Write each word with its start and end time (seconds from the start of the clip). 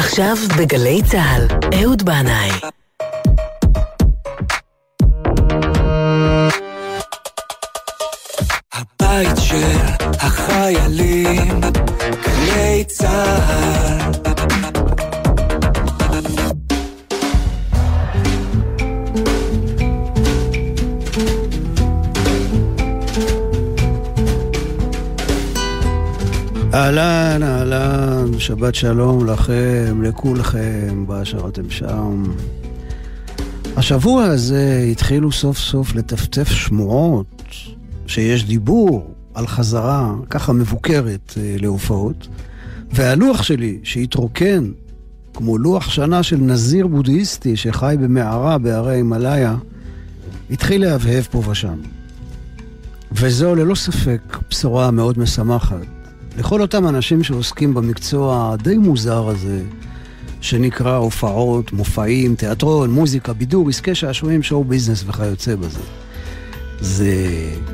עכשיו 0.00 0.36
בגלי 0.58 1.00
צה"ל, 1.10 1.46
אהוד 1.80 2.02
בנאי. 2.02 2.50
הבית 8.72 9.36
של 9.36 9.76
החיילים, 10.20 11.60
שבת 28.40 28.74
שלום 28.74 29.26
לכם, 29.26 30.02
לכולכם, 30.02 31.04
באשר 31.06 31.48
אתם 31.48 31.70
שם. 31.70 32.24
השבוע 33.76 34.24
הזה 34.24 34.86
התחילו 34.92 35.32
סוף 35.32 35.58
סוף 35.58 35.94
לטפטף 35.94 36.48
שמועות 36.48 37.44
שיש 38.06 38.44
דיבור 38.44 39.14
על 39.34 39.46
חזרה, 39.46 40.14
ככה 40.30 40.52
מבוקרת, 40.52 41.34
אה, 41.36 41.56
להופעות, 41.60 42.28
והלוח 42.92 43.42
שלי, 43.42 43.78
שהתרוקן 43.82 44.70
כמו 45.34 45.58
לוח 45.58 45.90
שנה 45.90 46.22
של 46.22 46.36
נזיר 46.36 46.86
בודהיסטי 46.86 47.56
שחי 47.56 47.96
במערה 48.00 48.58
בהרי 48.58 48.94
הימאליה, 48.94 49.56
התחיל 50.50 50.80
להבהב 50.80 51.24
פה 51.30 51.42
ושם. 51.50 51.78
וזו 53.12 53.54
ללא 53.54 53.74
ספק 53.74 54.38
בשורה 54.50 54.90
מאוד 54.90 55.18
משמחת. 55.18 55.99
לכל 56.38 56.60
אותם 56.60 56.88
אנשים 56.88 57.22
שעוסקים 57.22 57.74
במקצוע 57.74 58.52
הדי 58.52 58.76
מוזר 58.76 59.28
הזה, 59.28 59.62
שנקרא 60.40 60.96
הופעות, 60.96 61.72
מופעים, 61.72 62.34
תיאטרון, 62.34 62.90
מוזיקה, 62.90 63.32
בידור, 63.32 63.68
עסקי 63.68 63.94
שעשועים, 63.94 64.42
שואו 64.42 64.64
ביזנס 64.64 65.04
וכיוצא 65.06 65.56
בזה. 65.56 65.80
זה 66.80 67.14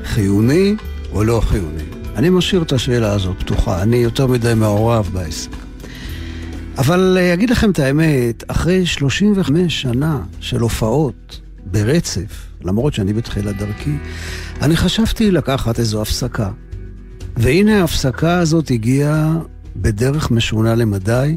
חיוני 0.05 0.75
או 1.13 1.25
לא 1.25 1.41
חיוני? 1.45 1.83
אני 2.17 2.31
משאיר 2.31 2.63
את 2.63 2.73
השאלה 2.73 3.13
הזאת 3.13 3.37
פתוחה, 3.39 3.83
אני 3.83 3.97
יותר 3.97 4.27
מדי 4.27 4.55
מעורב 4.55 5.11
בעסק. 5.13 5.51
אבל 6.79 7.17
אה, 7.21 7.35
אגיד 7.35 7.51
לכם 7.51 7.71
את 7.71 7.79
האמת, 7.79 8.45
אחרי 8.47 8.87
35 8.87 9.83
שנה 9.83 10.21
של 10.41 10.61
הופעות 10.61 11.41
ברצף, 11.65 12.47
למרות 12.65 12.95
שאני 12.95 13.13
בתחילת 13.13 13.57
דרכי, 13.57 13.95
אני 14.63 14.77
חשבתי 14.77 15.31
לקחת 15.31 15.79
איזו 15.79 16.03
הפסקה. 16.03 16.51
והנה 17.37 17.81
ההפסקה 17.81 18.39
הזאת 18.39 18.71
הגיעה 18.71 19.33
בדרך 19.77 20.31
משונה 20.31 20.75
למדי, 20.75 21.37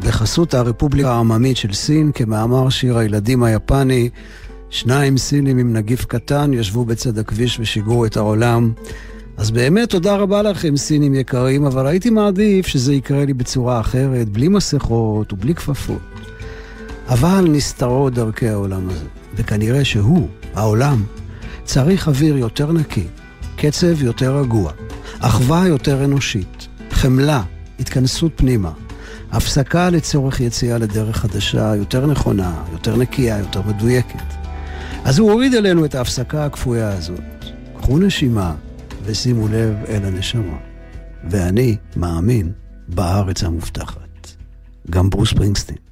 בחסות 0.00 0.54
הרפובליקה 0.54 1.12
העממית 1.12 1.56
של 1.56 1.72
סין, 1.72 2.10
כמאמר 2.14 2.68
שיר 2.68 2.98
הילדים 2.98 3.42
היפני, 3.42 4.08
שניים 4.70 5.18
סינים 5.18 5.58
עם 5.58 5.72
נגיף 5.72 6.04
קטן 6.04 6.54
ישבו 6.54 6.84
בצד 6.84 7.18
הכביש 7.18 7.60
ושיגרו 7.60 8.06
את 8.06 8.16
העולם. 8.16 8.72
אז 9.36 9.50
באמת 9.50 9.90
תודה 9.90 10.16
רבה 10.16 10.42
לכם, 10.42 10.76
סינים 10.76 11.14
יקרים, 11.14 11.64
אבל 11.64 11.86
הייתי 11.86 12.10
מעדיף 12.10 12.66
שזה 12.66 12.94
יקרה 12.94 13.24
לי 13.24 13.34
בצורה 13.34 13.80
אחרת, 13.80 14.28
בלי 14.28 14.48
מסכות 14.48 15.32
ובלי 15.32 15.54
כפפות. 15.54 15.98
אבל 17.08 17.46
נסתרות 17.48 18.14
דרכי 18.14 18.48
העולם 18.48 18.88
הזה, 18.88 19.04
וכנראה 19.34 19.84
שהוא, 19.84 20.28
העולם, 20.54 21.02
צריך 21.64 22.08
אוויר 22.08 22.36
יותר 22.36 22.72
נקי, 22.72 23.06
קצב 23.56 24.02
יותר 24.02 24.36
רגוע, 24.36 24.72
אחווה 25.24 25.68
יותר 25.68 26.04
אנושית, 26.04 26.68
חמלה, 26.90 27.42
התכנסות 27.80 28.32
פנימה, 28.36 28.72
הפסקה 29.32 29.90
לצורך 29.90 30.40
יציאה 30.40 30.78
לדרך 30.78 31.16
חדשה, 31.16 31.76
יותר 31.76 32.06
נכונה, 32.06 32.64
יותר 32.72 32.96
נקייה, 32.96 33.38
יותר 33.38 33.62
מדויקת. 33.62 34.34
אז 35.04 35.18
הוא 35.18 35.30
הוריד 35.32 35.54
אלינו 35.54 35.84
את 35.84 35.94
ההפסקה 35.94 36.44
הכפויה 36.44 36.88
הזאת. 36.88 37.20
קחו 37.76 37.98
נשימה 37.98 38.54
ושימו 39.04 39.48
לב 39.48 39.74
אל 39.88 40.04
הנשמה. 40.04 40.56
ואני 41.30 41.76
מאמין 41.96 42.52
בארץ 42.88 43.44
המובטחת. 43.44 44.34
גם 44.90 45.10
ברוס 45.10 45.32
פרינגסטין. 45.32 45.91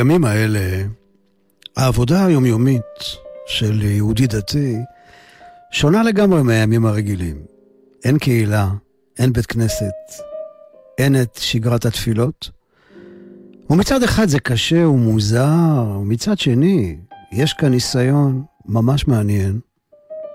בימים 0.00 0.24
האלה, 0.24 0.86
העבודה 1.76 2.26
היומיומית 2.26 2.84
של 3.46 3.82
יהודי 3.82 4.26
דתי 4.26 4.76
שונה 5.70 6.02
לגמרי 6.02 6.42
מהימים 6.42 6.86
הרגילים. 6.86 7.42
אין 8.04 8.18
קהילה, 8.18 8.68
אין 9.18 9.32
בית 9.32 9.46
כנסת, 9.46 9.94
אין 10.98 11.22
את 11.22 11.34
שגרת 11.34 11.84
התפילות. 11.84 12.50
ומצד 13.70 14.02
אחד 14.02 14.28
זה 14.28 14.40
קשה 14.40 14.88
ומוזר, 14.88 15.98
ומצד 16.00 16.38
שני, 16.38 16.96
יש 17.32 17.52
כאן 17.52 17.68
ניסיון 17.68 18.44
ממש 18.66 19.08
מעניין, 19.08 19.60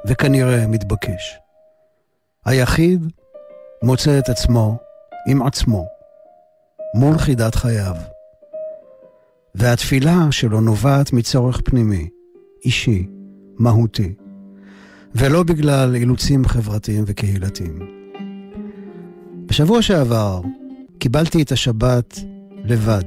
וכנראה 0.08 0.68
מתבקש. 0.68 1.38
היחיד 2.46 3.12
מוצא 3.84 4.20
את 4.20 4.30
עצמו 4.30 4.78
עם 5.28 5.44
עצמו, 5.44 5.86
מול 6.96 7.18
חידת 7.18 7.56
חייו. 7.56 8.15
והתפילה 9.58 10.28
שלו 10.32 10.62
נובעת 10.62 11.14
מצורך 11.14 11.62
פנימי, 11.66 12.10
אישי, 12.66 13.08
מהותי, 13.60 14.14
ולא 15.16 15.44
בגלל 15.44 15.96
אילוצים 15.96 16.46
חברתיים 16.46 17.04
וקהילתיים. 17.08 17.80
בשבוע 19.46 19.82
שעבר 19.82 20.42
קיבלתי 21.00 21.42
את 21.42 21.52
השבת 21.52 22.20
לבד, 22.64 23.04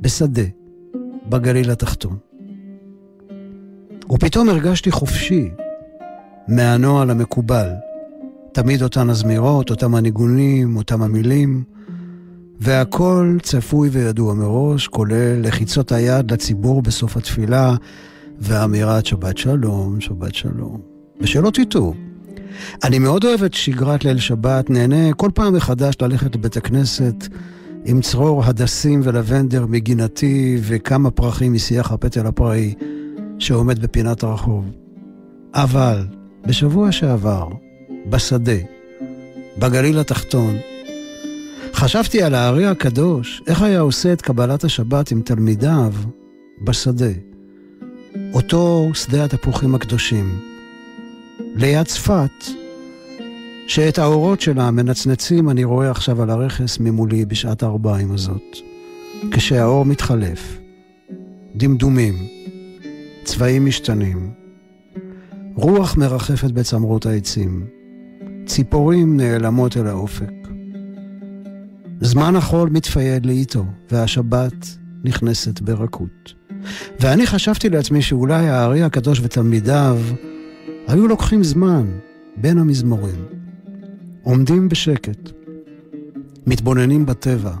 בשדה, 0.00 0.42
בגליל 1.28 1.70
התחתון. 1.70 2.16
ופתאום 4.12 4.48
הרגשתי 4.48 4.90
חופשי 4.90 5.50
מהנוהל 6.48 7.10
המקובל. 7.10 7.68
תמיד 8.52 8.82
אותן 8.82 9.10
הזמירות, 9.10 9.70
אותם 9.70 9.94
הניגונים, 9.94 10.76
אותם 10.76 11.02
המילים, 11.02 11.64
והכל 12.60 13.36
צפוי 13.42 13.88
וידוע 13.88 14.34
מראש, 14.34 14.88
כולל 14.88 15.40
לחיצות 15.42 15.92
היד 15.92 16.30
לציבור 16.30 16.82
בסוף 16.82 17.16
התפילה 17.16 17.74
ואמירת 18.38 19.06
שבת 19.06 19.38
שלום, 19.38 20.00
שבת 20.00 20.34
שלום. 20.34 20.80
ושלא 21.20 21.50
תטעו, 21.50 21.94
אני 22.84 22.98
מאוד 22.98 23.24
אוהב 23.24 23.42
את 23.42 23.54
שגרת 23.54 24.04
ליל 24.04 24.18
שבת, 24.18 24.70
נהנה 24.70 25.12
כל 25.12 25.30
פעם 25.34 25.54
מחדש 25.54 25.94
ללכת 26.02 26.36
לבית 26.36 26.56
הכנסת 26.56 27.14
עם 27.84 28.00
צרור 28.00 28.44
הדסים 28.44 29.00
ולבנדר 29.04 29.66
מגינתי 29.66 30.58
וכמה 30.62 31.10
פרחים 31.10 31.52
משיח 31.52 31.92
הפטל 31.92 32.26
הפראי 32.26 32.74
שעומד 33.38 33.78
בפינת 33.78 34.22
הרחוב. 34.22 34.64
אבל 35.54 36.06
בשבוע 36.46 36.92
שעבר, 36.92 37.48
בשדה, 38.10 38.58
בגליל 39.58 39.98
התחתון, 39.98 40.56
חשבתי 41.76 42.22
על 42.22 42.34
הארי 42.34 42.66
הקדוש, 42.66 43.42
איך 43.46 43.62
היה 43.62 43.80
עושה 43.80 44.12
את 44.12 44.22
קבלת 44.22 44.64
השבת 44.64 45.10
עם 45.10 45.20
תלמידיו 45.20 45.92
בשדה. 46.64 47.12
אותו 48.32 48.90
שדה 48.94 49.24
התפוחים 49.24 49.74
הקדושים. 49.74 50.40
ליד 51.54 51.86
צפת, 51.86 52.44
שאת 53.66 53.98
האורות 53.98 54.40
שלה 54.40 54.70
מנצנצים 54.70 55.50
אני 55.50 55.64
רואה 55.64 55.90
עכשיו 55.90 56.22
על 56.22 56.30
הרכס 56.30 56.78
ממולי 56.78 57.24
בשעת 57.24 57.62
הארבעים 57.62 58.12
הזאת. 58.12 58.56
כשהאור 59.30 59.84
מתחלף, 59.84 60.58
דמדומים, 61.56 62.26
צבעים 63.24 63.66
משתנים, 63.66 64.30
רוח 65.54 65.96
מרחפת 65.96 66.50
בצמרות 66.50 67.06
העצים, 67.06 67.66
ציפורים 68.46 69.16
נעלמות 69.16 69.76
אל 69.76 69.86
האופק. 69.86 70.45
זמן 72.00 72.36
החול 72.36 72.70
מתפייד 72.70 73.26
לאיתו, 73.26 73.64
והשבת 73.90 74.76
נכנסת 75.04 75.60
ברכות. 75.60 76.34
ואני 77.00 77.26
חשבתי 77.26 77.68
לעצמי 77.68 78.02
שאולי 78.02 78.48
הארי 78.48 78.82
הקדוש 78.82 79.20
ותלמידיו 79.22 79.98
היו 80.86 81.08
לוקחים 81.08 81.44
זמן 81.44 81.86
בין 82.36 82.58
המזמורים, 82.58 83.24
עומדים 84.22 84.68
בשקט, 84.68 85.30
מתבוננים 86.46 87.06
בטבע, 87.06 87.54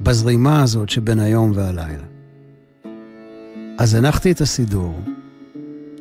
בזרימה 0.00 0.62
הזאת 0.62 0.88
שבין 0.88 1.18
היום 1.18 1.52
והלילה. 1.54 2.04
אז 3.78 3.94
הנחתי 3.94 4.32
את 4.32 4.40
הסידור, 4.40 5.00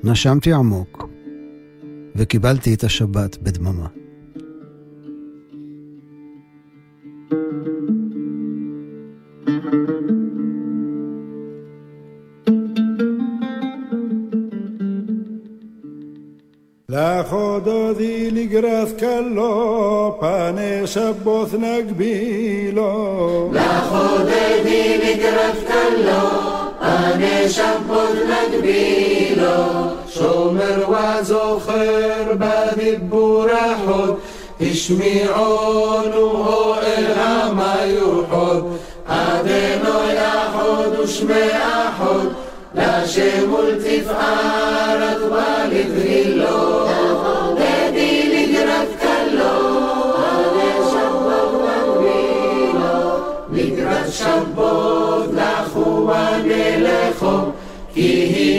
נשמתי 0.04 0.54
עמוק, 0.54 1.10
וקיבלתי 2.16 2.74
את 2.74 2.84
השבת 2.84 3.38
בדממה. 3.42 3.88
Lachododi 17.86 18.32
ligrath 18.32 18.98
kallo, 18.98 20.20
pane 20.20 20.88
shabboth 20.88 21.52
nagbilo. 21.52 23.52
Lachododi 23.54 25.00
ligrath 25.04 25.62
kallo, 25.70 26.22
pane 26.80 27.36
shabboth 27.56 28.20
nagbilo. 28.32 29.58
שומר 30.16 30.80
וזוכר 30.90 32.32
בדיבור 32.40 33.46
החוד, 33.52 34.16
השמיעונו 34.62 36.26
אוהל 36.48 37.06
המיוחוד, 37.16 38.78
אדנו 39.08 39.96
יחוד 40.16 41.00
ושמי 41.00 41.52
אחוד. 41.52 42.34
להשם 42.76 43.54
ולתפארת 43.54 44.65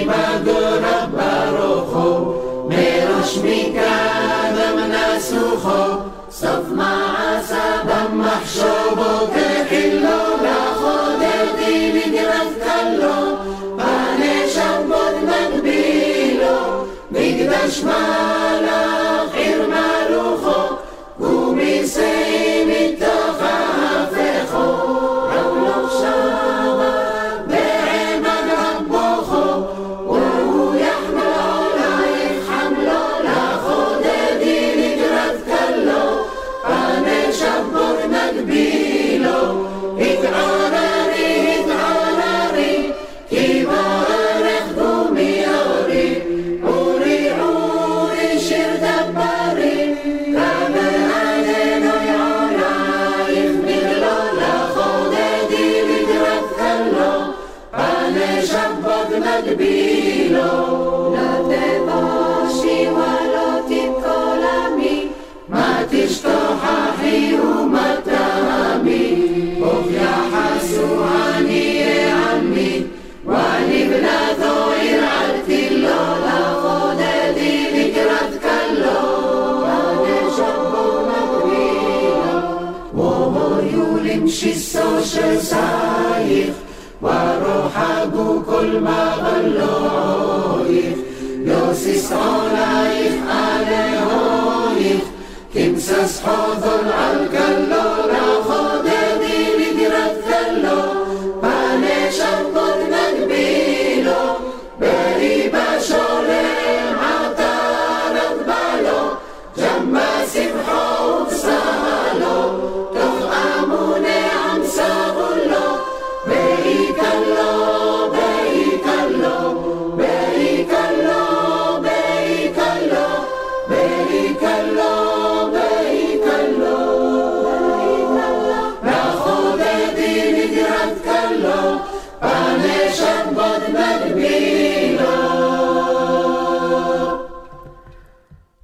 היא 0.06 0.40
מגורה 0.40 1.06
ברוחו, 1.12 2.34
מראש 2.68 3.38
מקדם 3.38 4.78
נסוכו, 4.90 5.84
סוף 6.30 6.68
מעשה 6.70 7.82
במחשבות 7.84 9.30
תחילו, 9.66 10.18
לכו 10.42 10.96
דדי 11.18 11.92
לגרת 11.92 12.62
כלו, 12.62 13.36
מקדש 17.10 17.82
מלאך 17.82 19.34
עיר 19.34 19.62
מלוכו, 19.68 20.76
ומיסי 21.20 22.35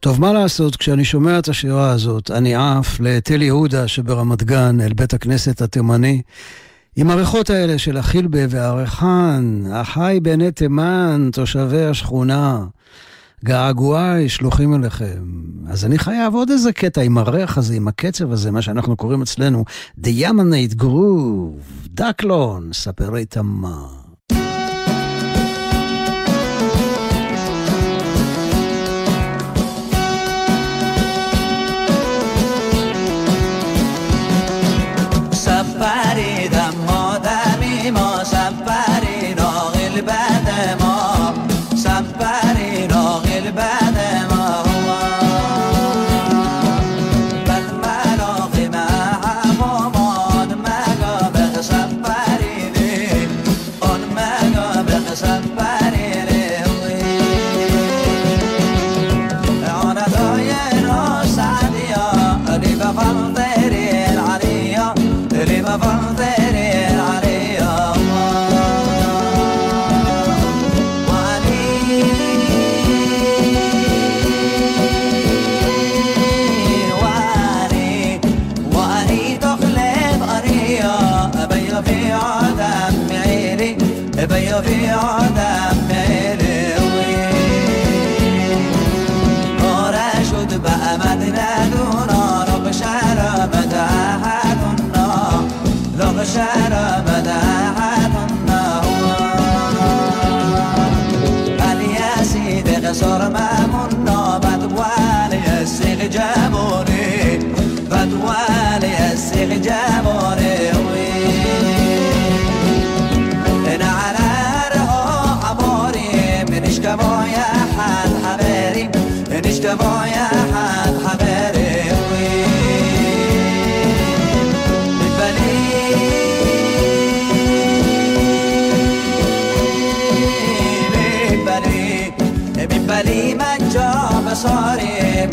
טוב, 0.02 0.20
מה 0.20 0.32
לעשות, 0.32 0.76
כשאני 0.76 1.04
שומע 1.04 1.38
את 1.38 1.48
השירה 1.48 1.90
הזאת, 1.90 2.30
אני 2.30 2.54
עף 2.54 3.00
לתל 3.00 3.42
יהודה 3.42 3.88
שברמת 3.88 4.42
גן, 4.42 4.80
אל 4.80 4.92
בית 4.92 5.14
הכנסת 5.14 5.62
התימני, 5.62 6.22
עם 6.96 7.10
הריחות 7.10 7.50
האלה 7.50 7.78
של 7.78 7.96
החילבה 7.96 8.38
והריחן, 8.48 9.62
החי 9.72 10.18
בעיני 10.22 10.52
תימן, 10.52 11.30
תושבי 11.32 11.84
השכונה. 11.84 12.64
געגועי 13.44 14.28
שלוחים 14.28 14.74
אליכם. 14.74 15.24
אז 15.68 15.84
אני 15.84 15.98
חייב 15.98 16.34
עוד 16.34 16.50
איזה 16.50 16.72
קטע 16.72 17.00
עם 17.00 17.18
הריח 17.18 17.58
הזה, 17.58 17.74
עם 17.74 17.88
הקצב 17.88 18.32
הזה, 18.32 18.50
מה 18.50 18.62
שאנחנו 18.62 18.96
קוראים 18.96 19.22
אצלנו 19.22 19.64
The 20.00 20.08
Yamanate 20.20 20.82
Groove, 20.82 21.88
דקלון, 21.88 22.72
ספרי 22.72 23.24
תמר. 23.24 24.01
زبان 106.42 106.91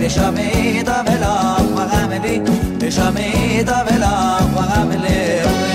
شميت 0.09 0.91
بلا 1.07 1.57
وغاملي 1.77 2.43
شميت 2.89 3.67
بلا 3.67 4.39
وغاملي 4.57 5.68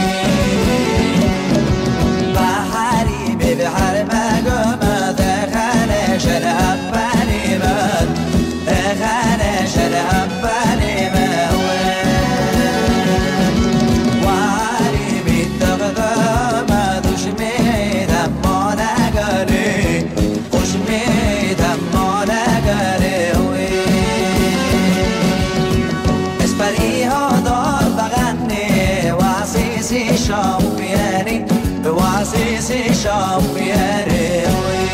شعب 33.05 33.57
يا 33.57 34.05
راوي 34.09 34.85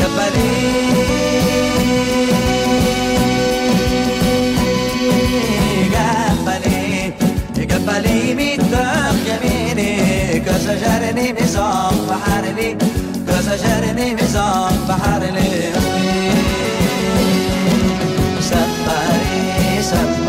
يا 0.00 0.32
جبلي 6.38 7.64
جبلي 7.70 8.34
ميتام 8.34 9.16
يميني. 9.28 9.90
بحر 12.08 12.44
لي. 12.56 12.76
كسجرني 13.28 14.14
مزام 14.14 14.76
بحر 14.88 15.22
لي. 15.36 15.72
سفري 18.40 19.82
سفري. 19.82 20.23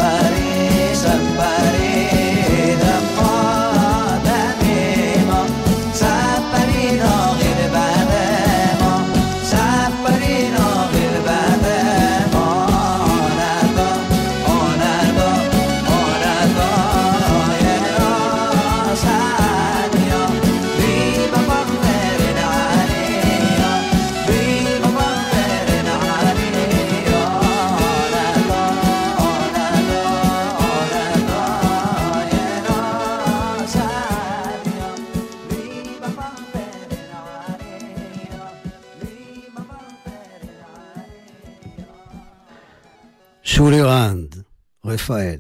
רפאל. 45.06 45.40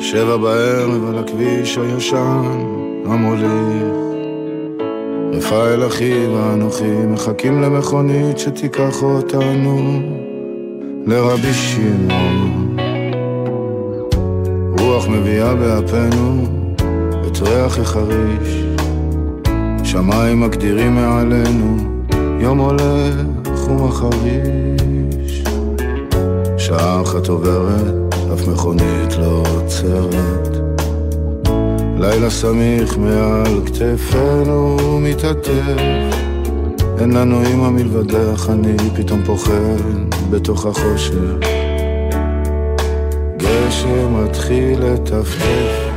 שבע 0.00 0.36
בערב 0.36 1.08
על 1.08 1.18
הכביש 1.18 1.78
הישן 1.78 2.42
המוליך. 3.06 3.94
רפאל 5.32 5.86
אחי 5.86 6.26
ואנוכי 6.26 7.06
מחכים 7.08 7.62
למכונית 7.62 8.38
שתיקח 8.38 9.02
אותנו 9.02 10.02
לרבי 11.06 11.52
שמעון. 11.52 12.76
רוח 14.78 15.08
מביאה 15.08 15.54
באפינו 15.54 16.46
את 17.26 17.38
ריח 17.42 17.78
החריש. 17.78 18.64
שמיים 19.84 20.40
מגדירים 20.40 20.94
מעלינו 20.94 21.99
יום 22.40 22.58
הולך 22.58 23.14
ומחריש 23.68 25.44
שעה 26.58 27.02
אחת 27.02 27.28
עוברת, 27.28 28.14
אף 28.34 28.48
מכונית 28.48 29.16
לא 29.18 29.42
עוצרת. 29.56 30.56
לילה 31.98 32.30
סמיך 32.30 32.98
מעל 32.98 33.60
כתפינו 33.66 34.76
מתעטף. 35.02 36.16
אין 37.00 37.12
לנו 37.12 37.42
אמא 37.46 37.70
מלבדך, 37.70 38.50
אני 38.52 38.76
פתאום 38.96 39.22
פוחד 39.24 40.10
בתוך 40.30 40.66
החושך. 40.66 41.14
גשם 43.36 44.24
מתחיל 44.24 44.84
לטפטף. 44.84 45.89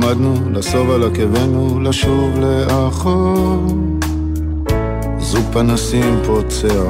כבר 0.00 0.08
עמדנו 0.08 0.50
לסוב 0.52 0.90
על 0.90 1.04
עקבנו, 1.04 1.80
לשוב 1.80 2.38
לאחור. 2.38 3.66
זוג 5.18 5.44
פנסים 5.52 6.22
פוצע 6.26 6.82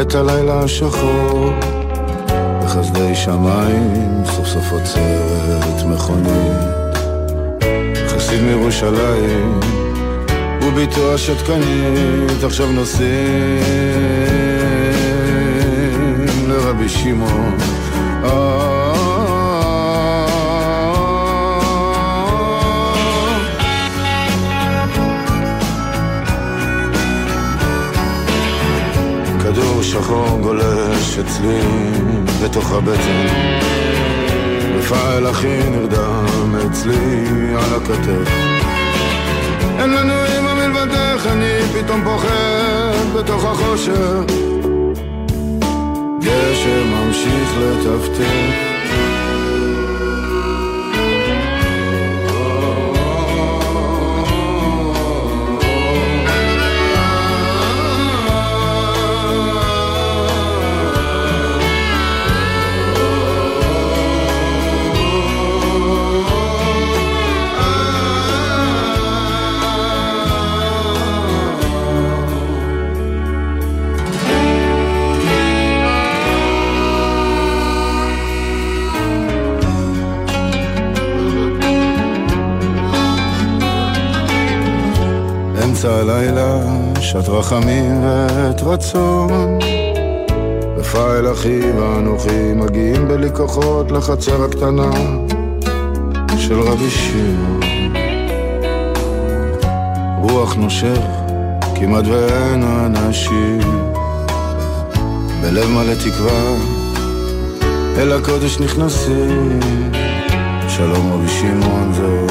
את 0.00 0.14
הלילה 0.14 0.60
השחור. 0.60 1.50
בחסדי 2.64 3.14
שמיים 3.14 4.22
סוף 4.24 4.46
סוף 4.46 4.72
עוצרת 4.72 5.86
מכונית. 5.86 6.96
חסיד 8.08 8.40
מירושלים, 8.42 9.60
וביתו 10.62 11.14
השתקנית, 11.14 12.44
עכשיו 12.44 12.72
נוסעים 12.72 13.10
לרבי 16.48 16.88
שמעון. 16.88 17.56
כדור 29.52 29.82
שחור 29.82 30.38
גולש 30.42 31.18
אצלי 31.18 31.60
בתוך 32.44 32.72
הבטן. 32.72 33.26
רפאל 34.78 35.30
אחי 35.30 35.70
נרדם 35.70 36.54
אצלי 36.66 37.24
על 37.54 37.74
הכתף. 37.76 38.30
אין 39.78 39.90
לנו 39.90 40.12
אמא 40.38 40.54
מלבדך, 40.54 41.26
אני 41.26 41.82
פתאום 41.82 42.04
פוחד 42.04 43.18
בתוך 43.18 43.44
החושך. 43.44 44.34
גשם 46.20 46.92
ממשיך 46.92 47.54
לטפטף 47.58 48.69
הלילה, 86.10 86.60
שעת 87.00 87.28
רחמים 87.28 88.04
ועת 88.04 88.62
רצון. 88.62 89.58
רפאל 90.76 91.32
אחי 91.32 91.60
ואנוכי 91.72 92.52
מגיעים 92.54 93.08
בלי 93.08 93.28
כוחות 93.34 93.90
לחצר 93.90 94.44
הקטנה 94.44 94.90
של 96.38 96.60
רבי 96.60 96.90
שמעון. 96.90 97.60
רוח 100.22 100.54
נושך, 100.54 101.00
כמעט 101.74 102.04
ואין 102.06 102.62
אנשים. 102.62 103.60
בלב 105.42 105.68
מלא 105.70 105.94
תקווה, 105.94 106.54
אל 107.98 108.12
הקודש 108.12 108.60
נכנסים. 108.60 109.60
שלום 110.68 111.12
רבי 111.12 111.28
שמעון, 111.28 111.92
זה 111.92 112.26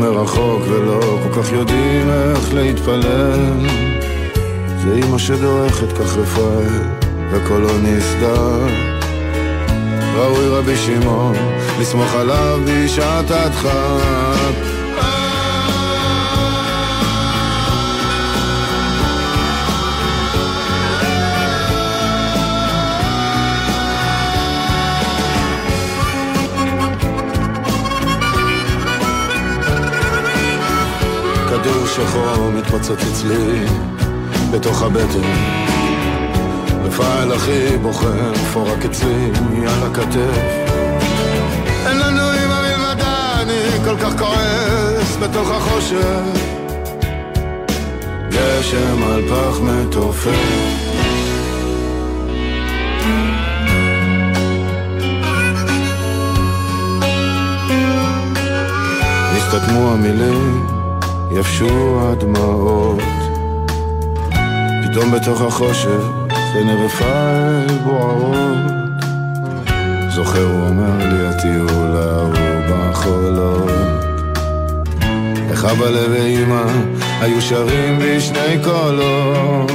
מרחוק 0.00 0.62
ולא 0.68 1.18
כל 1.22 1.42
כך 1.42 1.52
יודעים 1.52 2.10
איך 2.10 2.54
להתפלל. 2.54 3.66
זה 4.82 4.94
אמא 4.94 5.18
שדורכת 5.18 5.92
כך 5.92 6.16
רפאל 6.16 6.82
וקולו 7.32 7.78
נסדר. 7.82 8.66
ראוי 10.16 10.48
רבי 10.48 10.76
שמעון 10.76 11.36
לסמוך 11.80 12.14
עליו 12.14 12.60
בשעת 12.66 13.30
הדחק 13.30 14.69
כדור 31.62 31.86
שחור 31.86 32.50
מתפוצץ 32.50 33.04
אצלי 33.12 33.64
בתוך 34.50 34.82
הבטן. 34.82 35.28
רפאל 36.84 37.36
אחי 37.36 37.76
בוחר 37.82 38.34
פורק 38.52 38.84
אצלי 38.84 39.30
על 39.66 39.90
הכתף. 39.90 40.40
אין 41.86 41.98
לנו 41.98 42.22
אמא 42.32 42.62
מלבדה, 42.62 43.42
אני 43.42 43.84
כל 43.84 43.96
כך 43.96 44.18
כועס 44.18 45.16
בתוך 45.16 45.50
החושך. 45.50 46.40
גשם 48.30 49.02
על 49.02 49.22
פח 49.28 49.60
מתופף. 49.60 50.30
נסתתמו 59.36 59.92
המילים 59.92 60.69
יבשו 61.32 62.00
הדמעות. 62.00 62.98
פתאום 64.84 65.12
בתוך 65.12 65.40
החושך 65.40 66.02
עיני 66.54 66.84
רפאל 66.84 67.66
בוערות. 67.84 68.80
זוכר 70.14 70.42
הוא 70.42 70.68
אומר 70.68 70.98
לי 70.98 71.26
הטיול 71.26 71.96
ההוא 71.96 72.60
בחולות 72.68 73.70
איך 75.50 75.64
אבא 75.64 75.90
לב 75.90 76.10
ואמא 76.10 76.62
היו 77.20 77.42
שרים 77.42 77.98
בשני 77.98 78.64
קולות 78.64 79.70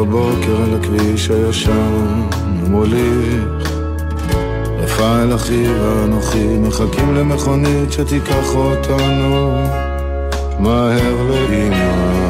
בבוקר 0.00 0.62
על 0.62 0.74
הכביש 0.80 1.30
הישן 1.30 2.20
מוליך 2.68 3.72
רפאל 4.78 5.34
אחי 5.34 5.68
ואנוכי 5.68 6.58
מחכים 6.58 7.14
למכונית 7.14 7.92
שתיקח 7.92 8.54
אותנו. 8.54 9.64
מהר 10.58 11.22
לאמא 11.30 12.29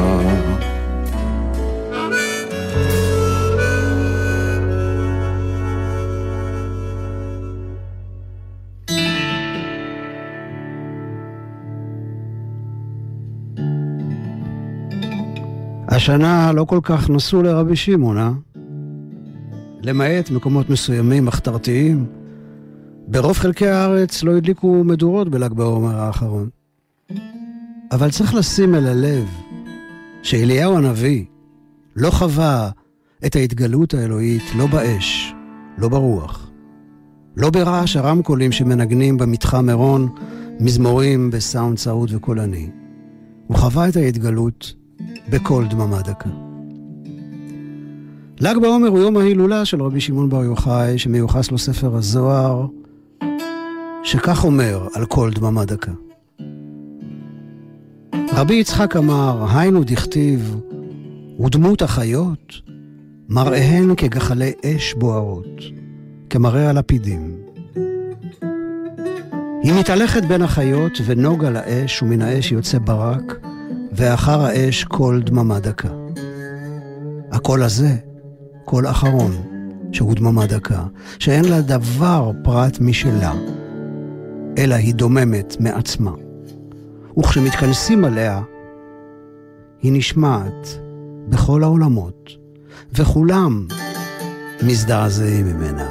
השנה 16.01 16.53
לא 16.53 16.65
כל 16.65 16.79
כך 16.83 17.11
נסעו 17.11 17.43
לרבי 17.43 17.77
שמעון, 17.77 18.19
אה? 18.19 18.31
למעט 19.83 20.31
מקומות 20.31 20.71
מסוימים, 20.71 21.25
מחתרתיים. 21.25 22.07
ברוב 23.09 23.39
חלקי 23.39 23.67
הארץ 23.67 24.23
לא 24.23 24.37
הדליקו 24.37 24.85
מדורות 24.85 25.29
בל"ג 25.29 25.53
בעומר 25.53 25.97
האחרון. 25.97 26.49
אבל 27.93 28.11
צריך 28.11 28.35
לשים 28.35 28.75
אל 28.75 28.87
הלב 28.87 29.29
שאליהו 30.23 30.77
הנביא 30.77 31.25
לא 31.97 32.11
חווה 32.11 32.71
את 33.27 33.37
ההתגלות 33.37 33.95
האלוהית 33.95 34.45
לא 34.57 34.67
באש, 34.67 35.35
לא 35.79 35.89
ברוח, 35.89 36.51
לא 37.37 37.51
ברעש 37.51 37.97
הרמקולים 37.97 38.53
שמנגנים 38.53 39.19
במתחם 39.19 39.67
מירון 39.67 40.09
מזמורים 40.61 41.31
בסאונד 41.31 41.79
צרוד 41.79 42.11
וקולני. 42.15 42.71
הוא 43.47 43.57
חווה 43.57 43.89
את 43.89 43.97
ההתגלות 43.97 44.80
בקול 45.31 45.67
דממה 45.69 46.03
דקה. 46.03 46.29
ל"ג 48.41 48.59
בעומר 48.63 48.89
הוא 48.89 48.99
יום 48.99 49.17
ההילולה 49.17 49.65
של 49.65 49.83
רבי 49.83 50.01
שמעון 50.01 50.29
בר 50.29 50.45
יוחאי, 50.45 50.99
שמיוחס 50.99 51.51
לו 51.51 51.59
ספר 51.59 51.97
הזוהר, 51.97 52.67
שכך 54.03 54.45
אומר 54.45 54.89
על 54.95 55.07
כל 55.07 55.31
דממה 55.35 55.65
דקה. 55.65 55.93
רבי 58.33 58.55
יצחק 58.55 58.97
אמר, 58.97 59.47
היינו 59.55 59.85
דכתיב, 59.85 60.57
ודמות 61.45 61.83
החיות, 61.83 62.55
מראיהן 63.29 63.95
כגחלי 63.95 64.53
אש 64.65 64.95
בוערות, 64.95 65.61
כמראה 66.31 66.71
הלפידים. 66.71 67.37
היא 69.63 69.73
מתהלכת 69.81 70.25
בין 70.25 70.43
החיות 70.43 70.93
ונוגה 71.05 71.51
לאש, 71.51 72.03
ומן 72.03 72.23
האש 72.23 72.53
יוצא 72.53 72.79
ברק, 72.79 73.50
ואחר 73.93 74.45
האש 74.45 74.85
קול 74.85 75.23
דממה 75.23 75.61
דקה. 75.61 75.89
הקול 77.33 77.63
הזה, 77.63 77.97
קול 78.65 78.87
אחרון, 78.87 79.33
שהוא 79.93 80.15
דממה 80.15 80.47
דקה, 80.47 80.83
שאין 81.19 81.45
לה 81.45 81.61
דבר 81.61 82.31
פרט 82.45 82.81
משלה, 82.81 83.33
אלא 84.59 84.75
היא 84.75 84.95
דוממת 84.95 85.57
מעצמה. 85.61 86.13
וכשמתכנסים 87.19 88.05
עליה, 88.05 88.43
היא 89.83 89.93
נשמעת 89.93 90.69
בכל 91.29 91.63
העולמות, 91.63 92.31
וכולם 92.93 93.67
מזדעזעים 94.63 95.47
ממנה. 95.47 95.91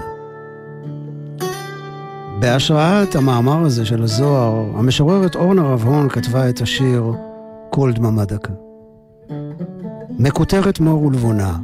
בהשראת 2.40 3.16
המאמר 3.16 3.66
הזה 3.66 3.86
של 3.86 4.04
הזוהר, 4.04 4.72
המשוררת 4.76 5.36
אורנה 5.36 5.62
רב-הון 5.62 6.10
כתבה 6.10 6.50
את 6.50 6.62
השיר 6.62 7.14
"קול 7.70 7.94
דממה 7.94 8.26
דקה". 8.26 8.54
מקוטרת 10.20 10.80
מור 10.80 11.04
ולבונה, 11.04 11.58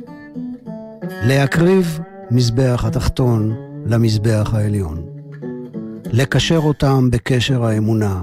להקריב 1.24 2.00
מזבח 2.32 2.86
התחתון 2.88 3.56
למזבח 3.86 4.52
העליון. 4.54 5.02
לקשר 6.12 6.58
אותם 6.58 7.10
בקשר 7.12 7.66
האמונה, 7.66 8.22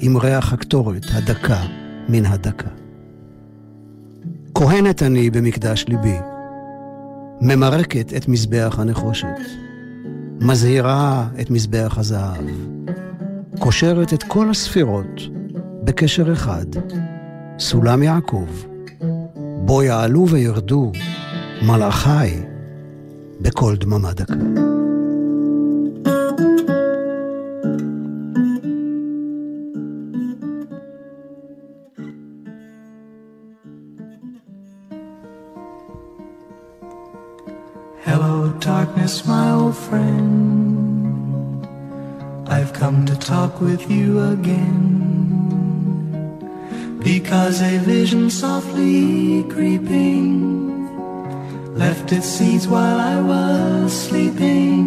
עם 0.00 0.16
ריח 0.16 0.52
הקטורת 0.52 1.06
הדקה 1.12 1.62
מן 2.08 2.26
הדקה. 2.26 2.68
כהנת 4.54 5.02
אני 5.02 5.30
במקדש 5.30 5.84
ליבי, 5.88 6.18
ממרקת 7.40 8.12
את 8.16 8.28
מזבח 8.28 8.76
הנחושת, 8.78 9.26
מזהירה 10.40 11.28
את 11.40 11.50
מזבח 11.50 11.94
הזהב, 11.98 12.44
קושרת 13.58 14.12
את 14.12 14.22
כל 14.22 14.50
הספירות 14.50 15.20
בקשר 15.84 16.32
אחד, 16.32 16.66
סולם 17.59 18.03
יעקב, 18.03 18.47
בו 19.65 19.83
יעלו 19.83 20.27
וירדו 20.27 20.91
מלאכי 21.61 22.41
בקול 23.41 23.75
דממה 23.75 24.13
דקה. 24.13 24.33
Hello, 38.05 38.53
darkness, 38.59 39.25
my 39.25 39.51
old 39.51 39.77
friend. 39.87 40.27
I've 42.47 42.71
come 42.81 43.05
to 43.05 43.15
talk 43.31 43.53
with 43.59 43.83
you 43.91 44.09
again. 44.35 45.70
Because 47.02 47.60
a 47.60 47.78
vision 47.78 48.30
softly 48.30 49.42
creeping 49.44 50.62
left 51.74 52.12
its 52.12 52.26
seeds 52.26 52.68
while 52.68 53.00
I 53.00 53.20
was 53.20 53.92
sleeping. 53.92 54.86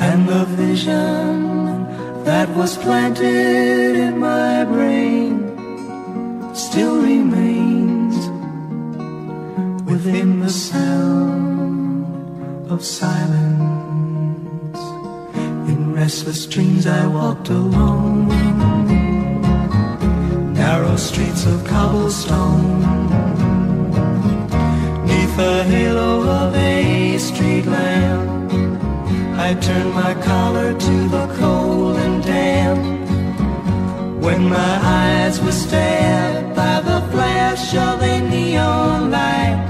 And 0.00 0.26
the 0.26 0.46
vision 0.56 1.84
that 2.24 2.48
was 2.56 2.78
planted 2.78 3.94
in 3.94 4.18
my 4.18 4.64
brain 4.64 5.52
still 6.54 6.96
remains 7.02 8.16
within 9.84 10.40
the 10.40 10.48
sound 10.48 12.06
of 12.70 12.82
silence. 12.82 14.78
In 15.68 15.92
restless 15.92 16.46
dreams 16.46 16.86
I 16.86 17.06
walked 17.06 17.50
alone, 17.50 18.43
narrow 20.94 21.06
streets 21.06 21.46
of 21.46 21.64
cobblestone. 21.64 22.80
Neath 25.06 25.36
the 25.36 25.64
halo 25.64 26.22
of 26.22 26.54
a 26.54 27.18
street 27.18 27.66
lamp, 27.66 28.52
I 29.36 29.54
turned 29.54 29.92
my 29.94 30.14
collar 30.22 30.72
to 30.72 31.08
the 31.08 31.26
cold 31.38 31.96
and 31.96 32.22
damp. 32.22 32.82
When 34.22 34.48
my 34.48 34.74
eyes 35.00 35.40
were 35.40 35.52
stabbed 35.52 36.54
by 36.54 36.80
the 36.80 37.00
flash 37.10 37.74
of 37.74 38.00
a 38.02 38.20
neon 38.30 39.10
light, 39.10 39.60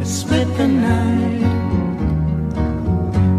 it 0.00 0.06
split 0.06 0.48
the 0.56 0.68
night 0.68 1.42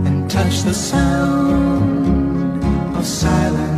and 0.07 0.29
touched 0.29 0.65
the 0.65 0.73
sound 0.73 2.63
of 2.97 3.05
silence. 3.05 3.72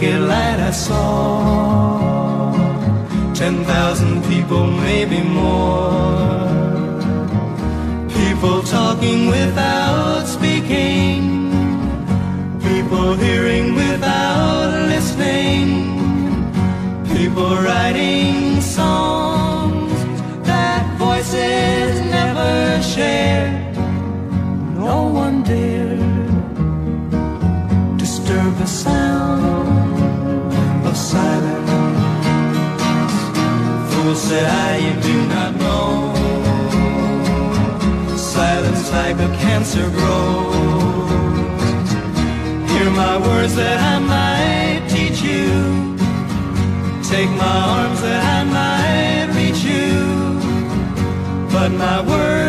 Naked 0.00 0.20
light 0.20 0.60
I 0.60 0.70
saw 0.70 2.52
ten 3.34 3.64
thousand 3.64 4.22
people, 4.24 4.66
maybe 4.66 5.22
more. 5.22 6.46
People 8.08 8.62
talking 8.62 9.26
without 9.26 10.26
speaking 10.26 11.48
People 12.62 13.14
hearing 13.14 13.74
without 13.74 14.70
listening. 14.88 15.66
People 17.16 17.56
writing 17.56 18.60
songs 18.60 19.92
that 20.46 20.84
voices 20.98 22.00
never 22.02 22.82
shared. 22.82 23.57
Said 34.28 34.44
I, 34.44 35.00
do 35.00 35.16
not 35.34 35.56
know. 35.56 36.12
Silence 38.14 38.92
like 38.92 39.16
a 39.16 39.28
cancer 39.38 39.88
grows. 39.88 40.54
Hear 42.70 42.90
my 42.90 43.16
words 43.26 43.54
that 43.54 43.80
I 43.80 43.98
might 44.14 44.86
teach 44.90 45.22
you. 45.22 45.96
Take 47.08 47.30
my 47.44 47.56
arms 47.78 48.02
that 48.02 48.22
I 48.36 48.38
might 48.58 49.28
reach 49.34 49.62
you. 49.64 49.96
But 51.50 51.70
my 51.72 52.02
words, 52.06 52.47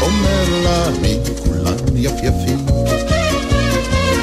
ואומר 0.00 0.44
לה, 0.62 0.90
מי 1.00 1.18
כולן 1.44 1.96
יפייפים. 1.96 2.66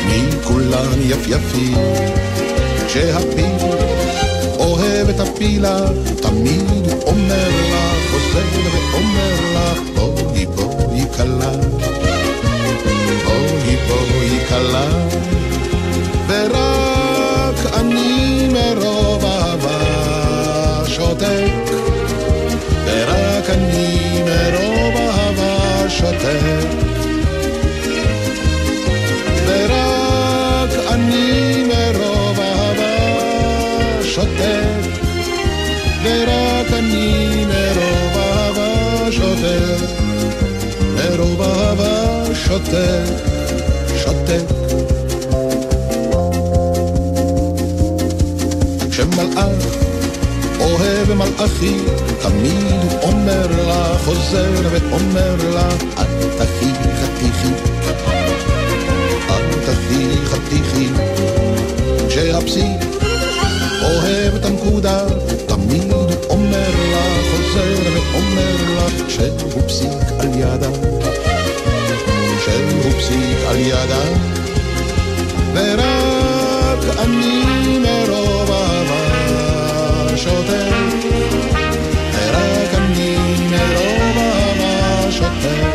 מכולן 0.08 1.02
יפייפים. 1.02 1.78
כשהפיל 2.88 3.56
אוהב 4.60 5.10
את 5.10 5.20
הפילה, 5.20 5.80
תמיד 6.22 6.90
אומר 7.06 7.50
לה, 7.72 7.92
חוזר 8.12 8.46
ואומר 8.74 9.36
לה, 9.54 9.74
בואי 9.96 10.46
בואי 10.46 11.04
כלה, 11.18 11.52
בואי 13.26 13.76
בואי 13.88 14.40
כלה, 14.50 14.88
ורק 16.28 17.74
אני 17.74 18.48
מרוב 18.54 19.25
שותק. 26.06 26.68
ורק 29.48 30.70
אני 30.94 31.64
מרוב 31.64 32.40
אהבה 32.40 34.04
שותק, 34.04 35.02
ורק 36.04 36.74
אני 36.74 37.46
מרוב 37.46 38.18
אהבה 38.18 39.12
שותק, 39.12 39.86
מרוב 40.96 41.42
אהבה 41.42 42.24
שותק, 42.34 43.04
שותק. 44.04 44.46
כשמלאך 48.92 49.85
אוהב 50.60 51.14
מלאכי, 51.14 51.78
תמיד 52.22 52.92
הוא 52.92 53.00
אומר 53.02 53.48
לה, 53.68 53.98
חוזר 54.06 54.52
ואומר 54.72 55.36
לה, 55.54 55.70
אל 55.98 56.06
תחי 56.38 56.72
חתיכי. 57.02 57.76
חתיכי 59.90 60.26
חתיכי 60.26 60.88
כשהפסיק 62.10 63.02
אוהב 63.84 64.36
את 64.36 64.46
הנקודה 64.46 65.06
תמיד 65.46 65.92
הוא 65.94 66.12
אומר 66.30 66.72
לה 66.92 67.04
חוזר 67.32 67.76
ואומר 67.94 68.56
לה 68.76 69.10
שהוא 69.10 69.62
פסיק 69.68 70.20
על 70.20 70.28
ידה 70.36 70.70
שהוא 72.46 72.92
פסיק 73.00 73.38
על 73.48 73.58
ידה 73.60 74.04
ורק 75.54 76.98
אני 77.00 77.80
מרוב 77.80 78.52
אהבה 85.46 85.75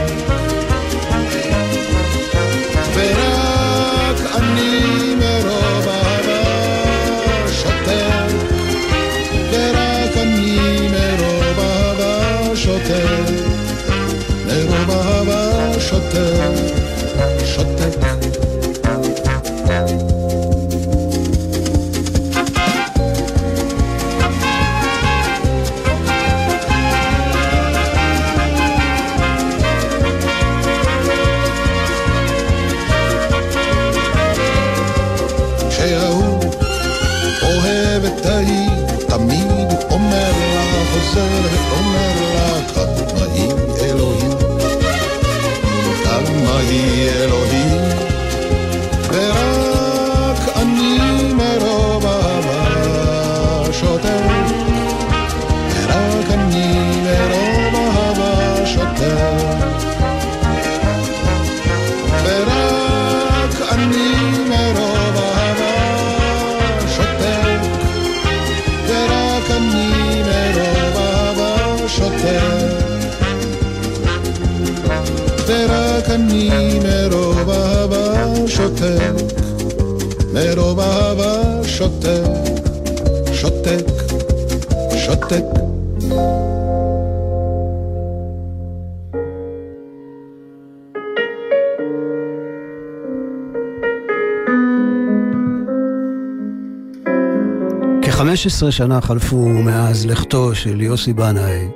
כ-15 98.61 98.71
שנה 98.71 99.01
חלפו 99.01 99.49
מאז 99.49 100.07
לכתו 100.07 100.55
של 100.55 100.81
יוסי 100.81 101.13
בנאי, 101.13 101.69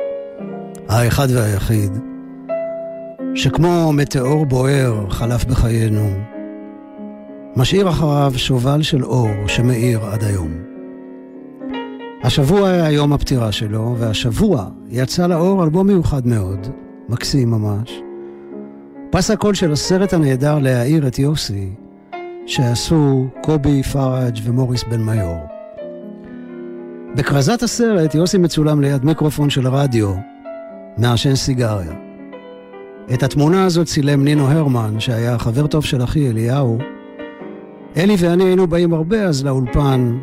האחד 0.88 1.26
והיחיד, 1.30 1.92
שכמו 3.34 3.92
מטאור 3.92 4.46
בוער 4.46 5.10
חלף 5.10 5.44
בחיינו, 5.44 6.10
משאיר 7.56 7.88
אחריו 7.90 8.32
שובל 8.36 8.82
של 8.82 9.04
אור 9.04 9.28
שמאיר 9.46 10.00
עד 10.04 10.24
היום. 10.24 10.50
השבוע 12.22 12.68
היה 12.68 12.90
יום 12.90 13.12
הפטירה 13.12 13.52
שלו, 13.52 13.94
והשבוע 13.98 14.66
יצא 14.88 15.26
לאור 15.26 15.64
אלבום 15.64 15.86
מיוחד 15.86 16.26
מאוד, 16.26 16.66
מקסים 17.08 17.50
ממש. 17.50 18.00
פס 19.10 19.30
הקול 19.30 19.54
של 19.54 19.72
הסרט 19.72 20.12
הנהדר 20.12 20.58
להעיר 20.58 21.06
את 21.06 21.18
יוסי, 21.18 21.70
שעשו 22.46 23.26
קובי 23.42 23.82
פראג' 23.82 24.38
ומוריס 24.44 24.84
בן 24.84 25.02
מיור. 25.02 25.53
בכרזת 27.16 27.62
הסרט 27.62 28.14
יוסי 28.14 28.38
מצולם 28.38 28.80
ליד 28.80 29.04
מיקרופון 29.04 29.50
של 29.50 29.68
רדיו, 29.68 30.14
מעשן 30.98 31.34
סיגריה. 31.34 31.92
את 33.14 33.22
התמונה 33.22 33.64
הזאת 33.64 33.86
צילם 33.86 34.24
נינו 34.24 34.50
הרמן, 34.50 35.00
שהיה 35.00 35.38
חבר 35.38 35.66
טוב 35.66 35.84
של 35.84 36.04
אחי 36.04 36.30
אליהו. 36.30 36.78
אלי 37.96 38.16
ואני 38.18 38.44
היינו 38.44 38.66
באים 38.66 38.94
הרבה 38.94 39.24
אז 39.24 39.44
לאולפן, 39.44 40.18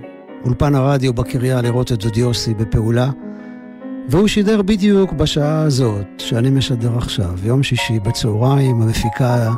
אולפן 0.45 0.75
הרדיו 0.75 1.13
בקריה 1.13 1.61
לראות 1.61 1.91
את 1.91 2.03
דוד 2.03 2.17
יוסי 2.17 2.53
בפעולה, 2.53 3.09
והוא 4.09 4.27
שידר 4.27 4.61
בדיוק 4.61 5.11
בשעה 5.11 5.61
הזאת 5.61 6.07
שאני 6.17 6.49
משדר 6.49 6.97
עכשיו, 6.97 7.33
יום 7.43 7.63
שישי 7.63 7.99
בצהריים, 7.99 8.81
המפיקה 8.81 9.51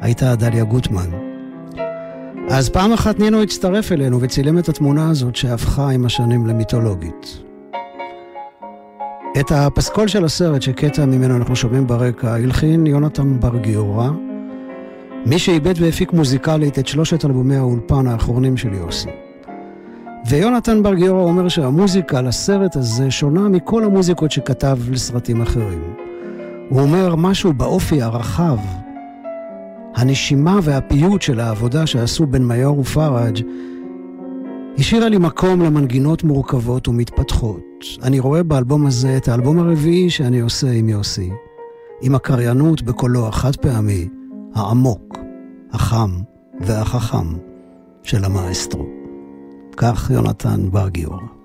הייתה 0.00 0.36
דליה 0.36 0.64
גוטמן. 0.64 1.29
אז 2.48 2.68
פעם 2.68 2.92
אחת 2.92 3.18
נינו 3.18 3.42
הצטרף 3.42 3.92
אלינו 3.92 4.20
וצילם 4.20 4.58
את 4.58 4.68
התמונה 4.68 5.10
הזאת 5.10 5.36
שהפכה 5.36 5.90
עם 5.90 6.06
השנים 6.06 6.46
למיתולוגית. 6.46 7.38
את 9.40 9.52
הפסקול 9.52 10.08
של 10.08 10.24
הסרט, 10.24 10.62
שקטע 10.62 11.04
ממנו 11.04 11.36
אנחנו 11.36 11.56
שומעים 11.56 11.86
ברקע, 11.86 12.34
הלחין 12.34 12.86
יונתן 12.86 13.40
בר 13.40 13.56
גיורא, 13.56 14.08
מי 15.26 15.38
שאיבד 15.38 15.74
והפיק 15.80 16.12
מוזיקלית 16.12 16.78
את 16.78 16.86
שלושת 16.86 17.24
אלבומי 17.24 17.56
האולפן 17.56 18.06
האחרונים 18.06 18.56
של 18.56 18.74
יוסי. 18.74 19.08
ויונתן 20.28 20.82
בר 20.82 20.94
גיורא 20.94 21.22
אומר 21.22 21.48
שהמוזיקה 21.48 22.22
לסרט 22.22 22.76
הזה 22.76 23.10
שונה 23.10 23.48
מכל 23.48 23.84
המוזיקות 23.84 24.30
שכתב 24.30 24.78
לסרטים 24.90 25.42
אחרים. 25.42 25.94
הוא 26.68 26.80
אומר 26.80 27.14
משהו 27.16 27.52
באופי 27.52 28.02
הרחב, 28.02 28.58
הנשימה 29.94 30.58
והפיוט 30.62 31.22
של 31.22 31.40
העבודה 31.40 31.86
שעשו 31.86 32.26
בן 32.26 32.44
מיור 32.44 32.78
ופראג' 32.78 33.38
השאירה 34.78 35.08
לי 35.08 35.18
מקום 35.18 35.62
למנגינות 35.62 36.24
מורכבות 36.24 36.88
ומתפתחות. 36.88 37.60
אני 38.02 38.20
רואה 38.20 38.42
באלבום 38.42 38.86
הזה 38.86 39.16
את 39.16 39.28
האלבום 39.28 39.58
הרביעי 39.58 40.10
שאני 40.10 40.40
עושה 40.40 40.70
עם 40.70 40.88
יוסי, 40.88 41.30
עם 42.02 42.14
הקריינות 42.14 42.82
בקולו 42.82 43.28
החד 43.28 43.56
פעמי, 43.56 44.08
העמוק, 44.54 45.18
החם 45.72 46.10
והחכם 46.60 47.26
של 48.02 48.24
המאסטרו. 48.24 48.86
כך 49.76 50.10
יונתן 50.14 50.70
בר 50.70 50.88
גיורא. 50.88 51.39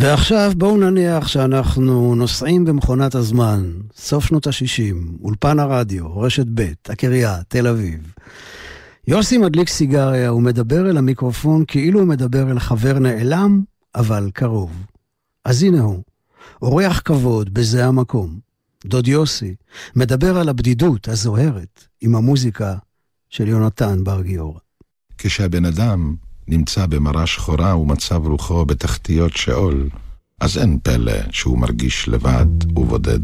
ועכשיו 0.00 0.52
בואו 0.56 0.76
נניח 0.76 1.28
שאנחנו 1.28 2.14
נוסעים 2.14 2.64
במכונת 2.64 3.14
הזמן, 3.14 3.72
סוף 3.96 4.24
שנות 4.24 4.46
ה-60, 4.46 5.22
אולפן 5.22 5.58
הרדיו, 5.58 6.20
רשת 6.20 6.46
ב', 6.54 6.72
הקריה, 6.86 7.42
תל 7.48 7.66
אביב. 7.66 8.12
יוסי 9.08 9.38
מדליק 9.38 9.68
סיגריה 9.68 10.32
ומדבר 10.32 10.90
אל 10.90 10.96
המיקרופון 10.96 11.64
כאילו 11.68 12.00
הוא 12.00 12.08
מדבר 12.08 12.50
אל 12.50 12.58
חבר 12.58 12.98
נעלם, 12.98 13.62
אבל 13.94 14.30
קרוב. 14.34 14.72
אז 15.44 15.62
הנה 15.62 15.80
הוא, 15.80 16.02
אורח 16.62 17.02
כבוד 17.04 17.54
בזה 17.54 17.86
המקום. 17.86 18.38
דוד 18.84 19.08
יוסי 19.08 19.54
מדבר 19.96 20.38
על 20.38 20.48
הבדידות 20.48 21.08
הזוהרת 21.08 21.84
עם 22.00 22.14
המוזיקה 22.14 22.74
של 23.30 23.48
יונתן 23.48 24.04
בר 24.04 24.22
גיורא. 24.22 24.58
כשהבן 25.18 25.64
אדם 25.64 26.14
נמצא 26.50 26.86
במראה 26.86 27.26
שחורה 27.26 27.76
ומצב 27.76 28.26
רוחו 28.26 28.64
בתחתיות 28.64 29.36
שאול, 29.36 29.88
אז 30.40 30.58
אין 30.58 30.78
פלא 30.82 31.12
שהוא 31.30 31.58
מרגיש 31.58 32.08
לבד 32.08 32.78
ובודד. 32.78 33.20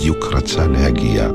למה 0.00 0.08
שבדיוק 0.08 0.24
רצה 0.32 0.66
להגיע, 0.66 1.30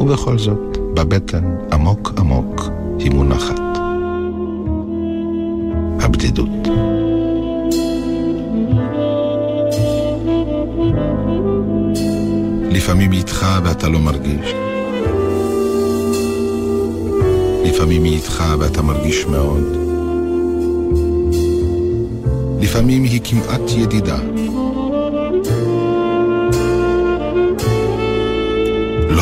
ובכל 0.00 0.38
זאת, 0.38 0.78
בבטן 0.94 1.44
עמוק 1.72 2.12
עמוק 2.18 2.62
היא 2.98 3.10
מונחת. 3.10 3.60
הבדידות. 6.00 6.48
לפעמים 12.70 13.10
היא 13.10 13.18
איתך 13.18 13.46
ואתה 13.64 13.88
לא 13.88 13.98
מרגיש. 13.98 14.54
לפעמים 17.64 18.04
היא 18.04 18.12
איתך 18.12 18.44
ואתה 18.58 18.82
מרגיש 18.82 19.26
מאוד. 19.26 19.64
לפעמים 22.60 23.02
היא 23.04 23.20
כמעט 23.24 23.70
ידידה. 23.76 24.31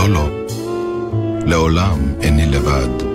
לא, 0.01 0.09
לא, 0.09 0.29
לעולם 1.47 1.99
איני 2.23 2.47
לבד. 2.47 3.10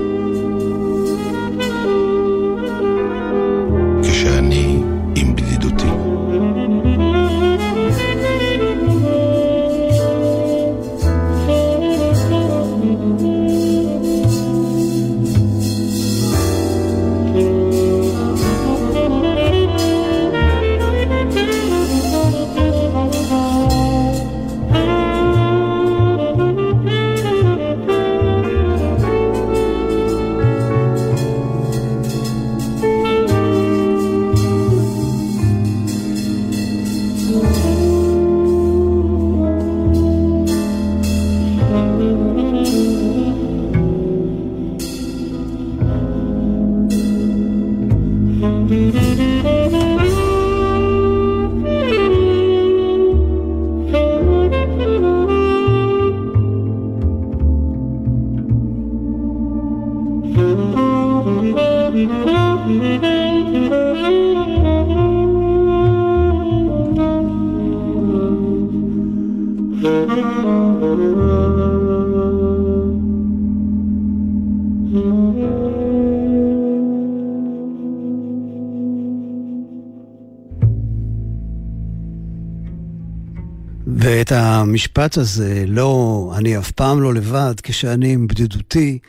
המשפט 85.05 85.17
הזה, 85.17 85.63
לא, 85.67 86.31
אני 86.37 86.57
אף 86.57 86.71
פעם 86.71 87.01
לא 87.01 87.13
לבד, 87.13 87.53
כשאני 87.63 88.13
עם 88.13 88.27
בדידותי, 88.27 88.99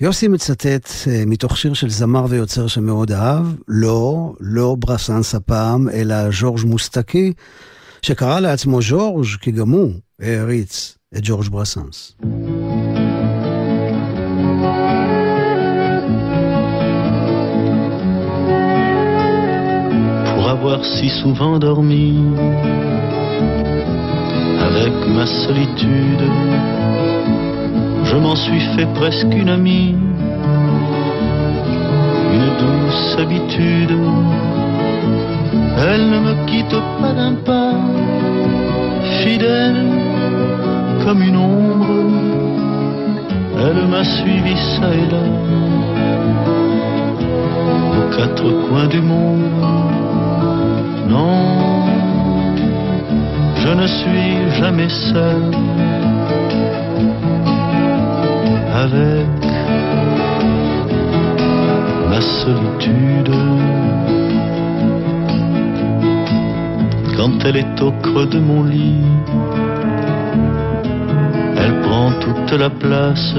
יוסי 0.00 0.28
מצטט 0.28 0.90
אה, 1.06 1.22
מתוך 1.26 1.56
שיר 1.58 1.74
של 1.74 1.90
זמר 1.90 2.26
ויוצר 2.28 2.66
שמאוד 2.66 3.12
אהב, 3.12 3.46
לא, 3.68 4.32
לא 4.40 4.76
ברסנס 4.78 5.34
הפעם, 5.34 5.88
אלא 5.88 6.14
ז'ורג' 6.40 6.64
מוסטקי, 6.64 7.32
שקרא 8.02 8.40
לעצמו 8.40 8.82
ז'ורג' 8.82 9.26
כי 9.40 9.50
גם 9.50 9.70
הוא 9.70 9.92
העריץ 10.20 10.96
את 11.16 11.20
ג'ורג' 11.22 11.48
ברסנס. 11.48 12.12
Pour 20.34 20.48
avoir 20.56 20.80
si 20.94 21.08
souvent 21.20 21.58
dormi 21.58 22.06
avec 24.90 25.08
ma 25.08 25.26
solitude, 25.26 26.24
je 28.04 28.16
m'en 28.16 28.36
suis 28.36 28.60
fait 28.74 28.86
presque 28.94 29.32
une 29.32 29.48
amie, 29.48 29.94
une 32.34 32.50
douce 32.58 33.16
habitude. 33.18 33.96
Elle 35.78 36.10
ne 36.10 36.18
me 36.18 36.46
quitte 36.46 36.76
pas 37.00 37.12
d'un 37.12 37.34
pas, 37.34 37.74
fidèle 39.22 39.86
comme 41.04 41.22
une 41.22 41.36
ombre. 41.36 41.86
Elle 43.58 43.88
m'a 43.88 44.04
suivi 44.04 44.56
ça 44.56 44.88
et 44.92 45.06
là, 45.12 45.24
aux 47.98 48.16
quatre 48.16 48.68
coins 48.68 48.88
du 48.88 49.00
monde. 49.00 49.40
Non, 51.08 51.69
je 53.70 53.74
ne 53.76 53.86
suis 53.86 54.50
jamais 54.60 54.88
seul 54.88 55.42
avec 58.84 59.26
ma 62.10 62.20
solitude. 62.20 63.32
Quand 67.16 67.44
elle 67.44 67.58
est 67.58 67.80
au 67.80 67.92
creux 68.02 68.26
de 68.26 68.40
mon 68.40 68.64
lit, 68.64 69.04
elle 71.56 71.80
prend 71.82 72.10
toute 72.24 72.52
la 72.58 72.70
place 72.70 73.34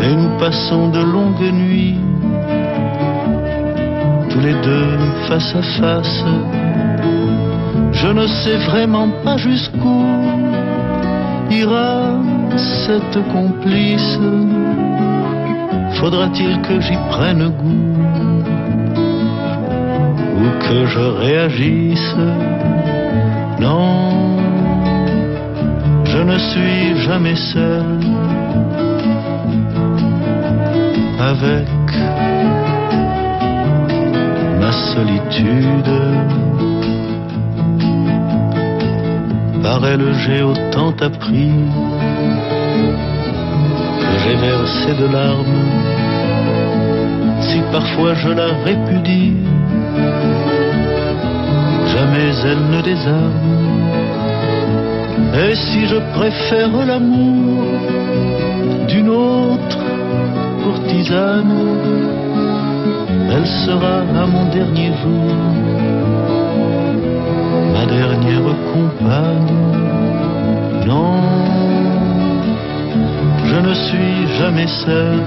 et 0.00 0.14
nous 0.14 0.38
passons 0.38 0.90
de 0.90 1.02
longues 1.02 1.52
nuits, 1.52 1.98
tous 4.30 4.40
les 4.40 4.54
deux 4.68 4.90
face 5.26 5.56
à 5.56 5.62
face. 5.80 6.63
Je 7.94 8.08
ne 8.08 8.26
sais 8.26 8.56
vraiment 8.66 9.08
pas 9.24 9.36
jusqu'où 9.36 10.04
ira 11.50 12.20
cette 12.56 13.18
complice. 13.32 14.18
Faudra-t-il 16.00 16.60
que 16.62 16.80
j'y 16.80 16.96
prenne 17.10 17.48
goût 17.48 17.94
Ou 20.40 20.46
que 20.64 20.86
je 20.86 21.00
réagisse? 21.24 22.16
Non, 23.60 24.36
je 26.04 26.18
ne 26.18 26.38
suis 26.38 27.00
jamais 27.06 27.36
seul 27.36 28.00
Avec 31.18 31.68
ma 34.60 34.72
solitude 34.72 36.43
Par 39.64 39.82
elle 39.86 40.12
j'ai 40.22 40.42
autant 40.42 40.90
appris 41.00 41.52
que 44.00 44.14
j'ai 44.22 44.36
versé 44.36 44.90
de 45.02 45.06
larmes. 45.10 45.64
Si 47.40 47.58
parfois 47.72 48.12
je 48.12 48.28
la 48.28 48.48
répudie, 48.62 49.32
jamais 51.94 52.30
elle 52.44 52.64
ne 52.76 52.82
désarme. 52.82 53.52
Et 55.42 55.54
si 55.54 55.86
je 55.86 55.96
préfère 56.12 56.84
l'amour 56.84 57.64
d'une 58.86 59.08
autre 59.08 59.78
courtisane, 60.62 61.56
elle 63.34 63.46
sera 63.64 63.96
à 64.22 64.26
mon 64.26 64.44
dernier 64.50 64.92
jour 65.00 65.83
ma 67.72 67.86
dernière 67.86 68.54
compagne. 68.72 69.54
Non, 70.86 71.20
je 73.44 73.56
ne 73.68 73.74
suis 73.74 74.26
jamais 74.38 74.66
seul 74.66 75.18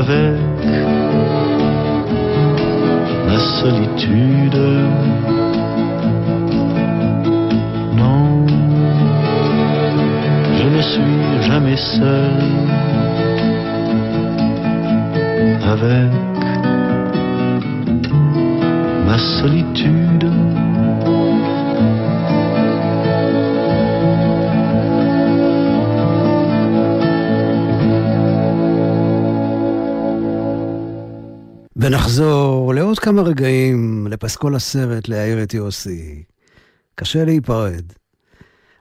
avec 0.00 0.38
ma 3.26 3.38
solitude. 3.60 4.60
Non, 7.96 8.46
je 10.58 10.68
ne 10.76 10.82
suis 10.82 11.42
jamais 11.48 11.76
seul 11.76 12.78
avec 15.70 16.27
ma 19.08 19.16
solitude. 19.18 20.24
ונחזור 31.76 32.74
לעוד 32.74 32.98
כמה 32.98 33.22
רגעים 33.22 34.06
לפסקול 34.10 34.54
הסרט 34.54 35.08
להעיר 35.08 35.42
את 35.42 35.54
יוסי. 35.54 36.22
קשה 36.94 37.24
להיפרד. 37.24 37.84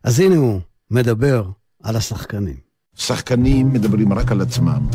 אז 0.03 0.19
הנה 0.19 0.35
הוא, 0.35 0.59
מדבר 0.91 1.49
על 1.83 1.95
השחקנים. 1.95 2.55
שחקנים 2.95 3.73
מדברים 3.73 4.13
רק 4.13 4.31
על 4.31 4.41
עצמם. 4.41 4.87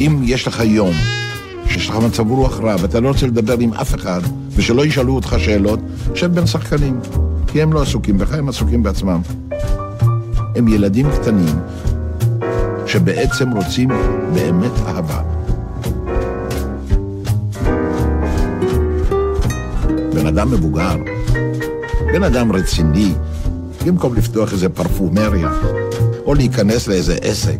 אם 0.00 0.20
יש 0.24 0.46
לך 0.46 0.60
יום 0.60 1.21
שיש 1.68 1.88
לך 1.88 1.96
מצב 1.96 2.30
רוח 2.30 2.60
רע 2.60 2.76
ואתה 2.80 3.00
לא 3.00 3.08
רוצה 3.08 3.26
לדבר 3.26 3.58
עם 3.58 3.72
אף 3.72 3.94
אחד 3.94 4.20
ושלא 4.50 4.86
ישאלו 4.86 5.14
אותך 5.14 5.36
שאלות, 5.38 5.80
שב 6.14 6.34
בין 6.34 6.46
שחקנים. 6.46 7.00
כי 7.46 7.62
הם 7.62 7.72
לא 7.72 7.82
עסוקים 7.82 8.18
בך, 8.18 8.34
הם 8.34 8.48
עסוקים 8.48 8.82
בעצמם. 8.82 9.20
הם 10.56 10.68
ילדים 10.68 11.06
קטנים 11.10 11.56
שבעצם 12.86 13.50
רוצים 13.50 13.88
באמת 14.34 14.72
אהבה. 14.86 15.22
בן 20.14 20.26
אדם 20.26 20.50
מבוגר, 20.50 20.96
בן 22.12 22.22
אדם 22.22 22.52
רציני, 22.52 23.14
במקום 23.86 24.14
לפתוח 24.14 24.52
איזה 24.52 24.68
פרפומריה, 24.68 25.50
או 26.24 26.34
להיכנס 26.34 26.88
לאיזה 26.88 27.16
עסק, 27.22 27.58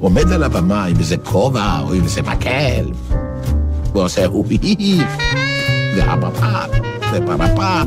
עומד 0.00 0.32
על 0.32 0.42
הבמה 0.42 0.84
עם 0.84 0.96
איזה 0.98 1.16
כובע 1.16 1.80
או 1.80 1.94
עם 1.94 2.04
איזה 2.04 2.22
מקל, 2.22 2.90
Você 3.92 4.20
é 4.20 4.24
ruim. 4.26 4.58
de 5.94 6.00
Preparapá. 7.10 7.86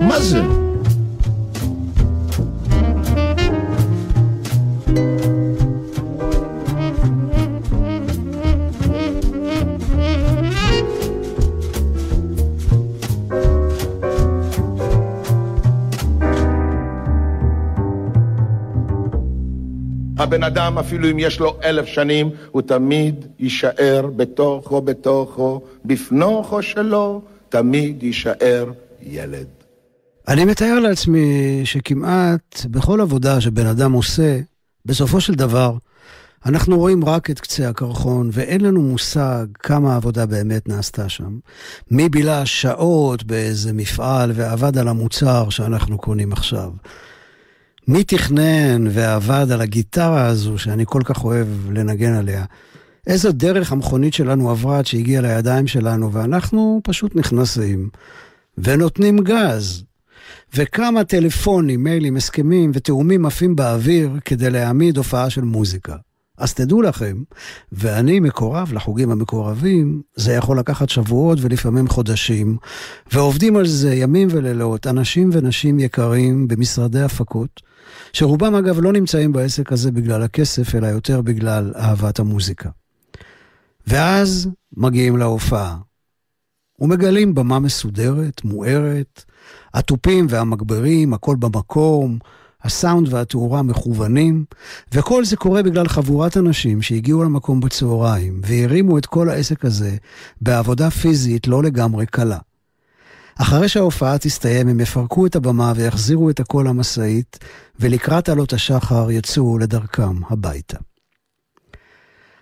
Mas. 0.00 0.32
הבן 20.26 20.42
אדם, 20.42 20.78
אפילו 20.78 21.10
אם 21.10 21.18
יש 21.18 21.40
לו 21.40 21.56
אלף 21.64 21.86
שנים, 21.86 22.30
הוא 22.50 22.62
תמיד 22.62 23.26
יישאר 23.38 24.06
בתוכו, 24.16 24.80
בתוכו, 24.80 25.60
בפנוכו 25.84 26.62
שלו, 26.62 27.22
תמיד 27.48 28.02
יישאר 28.02 28.70
ילד. 29.02 29.46
אני 30.28 30.44
מתאר 30.44 30.78
לעצמי 30.80 31.60
שכמעט 31.64 32.66
בכל 32.70 33.00
עבודה 33.00 33.40
שבן 33.40 33.66
אדם 33.66 33.92
עושה, 33.92 34.40
בסופו 34.86 35.20
של 35.20 35.34
דבר, 35.34 35.72
אנחנו 36.46 36.78
רואים 36.78 37.04
רק 37.04 37.30
את 37.30 37.40
קצה 37.40 37.68
הקרחון, 37.68 38.30
ואין 38.32 38.60
לנו 38.60 38.82
מושג 38.82 39.46
כמה 39.54 39.96
עבודה 39.96 40.26
באמת 40.26 40.68
נעשתה 40.68 41.08
שם. 41.08 41.38
מי 41.90 42.08
בילה 42.08 42.46
שעות 42.46 43.24
באיזה 43.24 43.72
מפעל 43.72 44.32
ועבד 44.34 44.78
על 44.78 44.88
המוצר 44.88 45.48
שאנחנו 45.50 45.98
קונים 45.98 46.32
עכשיו. 46.32 46.70
מי 47.88 48.04
תכנן 48.04 48.84
ועבד 48.90 49.46
על 49.52 49.60
הגיטרה 49.60 50.26
הזו 50.26 50.58
שאני 50.58 50.84
כל 50.86 51.02
כך 51.04 51.24
אוהב 51.24 51.46
לנגן 51.70 52.12
עליה. 52.12 52.44
איזו 53.06 53.32
דרך 53.32 53.72
המכונית 53.72 54.14
שלנו 54.14 54.50
עברה 54.50 54.78
עד 54.78 54.86
שהגיעה 54.86 55.22
לידיים 55.22 55.66
שלנו, 55.66 56.12
ואנחנו 56.12 56.80
פשוט 56.84 57.16
נכנסים 57.16 57.88
ונותנים 58.58 59.18
גז. 59.18 59.84
וכמה 60.54 61.04
טלפונים, 61.04 61.84
מיילים, 61.84 62.16
הסכמים 62.16 62.70
ותאומים 62.74 63.26
עפים 63.26 63.56
באוויר 63.56 64.10
כדי 64.24 64.50
להעמיד 64.50 64.96
הופעה 64.96 65.30
של 65.30 65.42
מוזיקה. 65.42 65.96
אז 66.38 66.54
תדעו 66.54 66.82
לכם, 66.82 67.22
ואני 67.72 68.20
מקורב 68.20 68.72
לחוגים 68.72 69.10
המקורבים, 69.10 70.02
זה 70.16 70.32
יכול 70.32 70.58
לקחת 70.58 70.88
שבועות 70.88 71.38
ולפעמים 71.40 71.88
חודשים, 71.88 72.56
ועובדים 73.12 73.56
על 73.56 73.66
זה 73.66 73.94
ימים 73.94 74.28
ולילות, 74.30 74.86
אנשים 74.86 75.30
ונשים 75.32 75.78
יקרים 75.78 76.48
במשרדי 76.48 77.00
הפקות, 77.00 77.60
שרובם 78.16 78.54
אגב 78.54 78.80
לא 78.80 78.92
נמצאים 78.92 79.32
בעסק 79.32 79.72
הזה 79.72 79.92
בגלל 79.92 80.22
הכסף, 80.22 80.74
אלא 80.74 80.86
יותר 80.86 81.20
בגלל 81.20 81.72
אהבת 81.76 82.18
המוזיקה. 82.18 82.70
ואז 83.86 84.48
מגיעים 84.76 85.16
להופעה, 85.16 85.76
ומגלים 86.78 87.34
במה 87.34 87.58
מסודרת, 87.58 88.44
מוארת, 88.44 89.24
התופים 89.74 90.26
והמגברים, 90.28 91.14
הכל 91.14 91.36
במקום, 91.36 92.18
הסאונד 92.62 93.12
והתאורה 93.12 93.62
מכוונים, 93.62 94.44
וכל 94.92 95.24
זה 95.24 95.36
קורה 95.36 95.62
בגלל 95.62 95.88
חבורת 95.88 96.36
אנשים 96.36 96.82
שהגיעו 96.82 97.24
למקום 97.24 97.60
בצהריים 97.60 98.40
והרימו 98.44 98.98
את 98.98 99.06
כל 99.06 99.28
העסק 99.28 99.64
הזה 99.64 99.96
בעבודה 100.40 100.90
פיזית 100.90 101.46
לא 101.46 101.62
לגמרי 101.62 102.06
קלה. 102.06 102.38
אחרי 103.36 103.68
שההופעה 103.68 104.18
תסתיים 104.18 104.68
הם 104.68 104.80
יפרקו 104.80 105.26
את 105.26 105.36
הבמה 105.36 105.72
ויחזירו 105.76 106.30
את 106.30 106.40
הכל 106.40 106.64
למשאית, 106.68 107.38
ולקראת 107.80 108.28
עלות 108.28 108.52
השחר 108.52 109.10
יצאו 109.10 109.58
לדרכם 109.58 110.24
הביתה. 110.30 110.76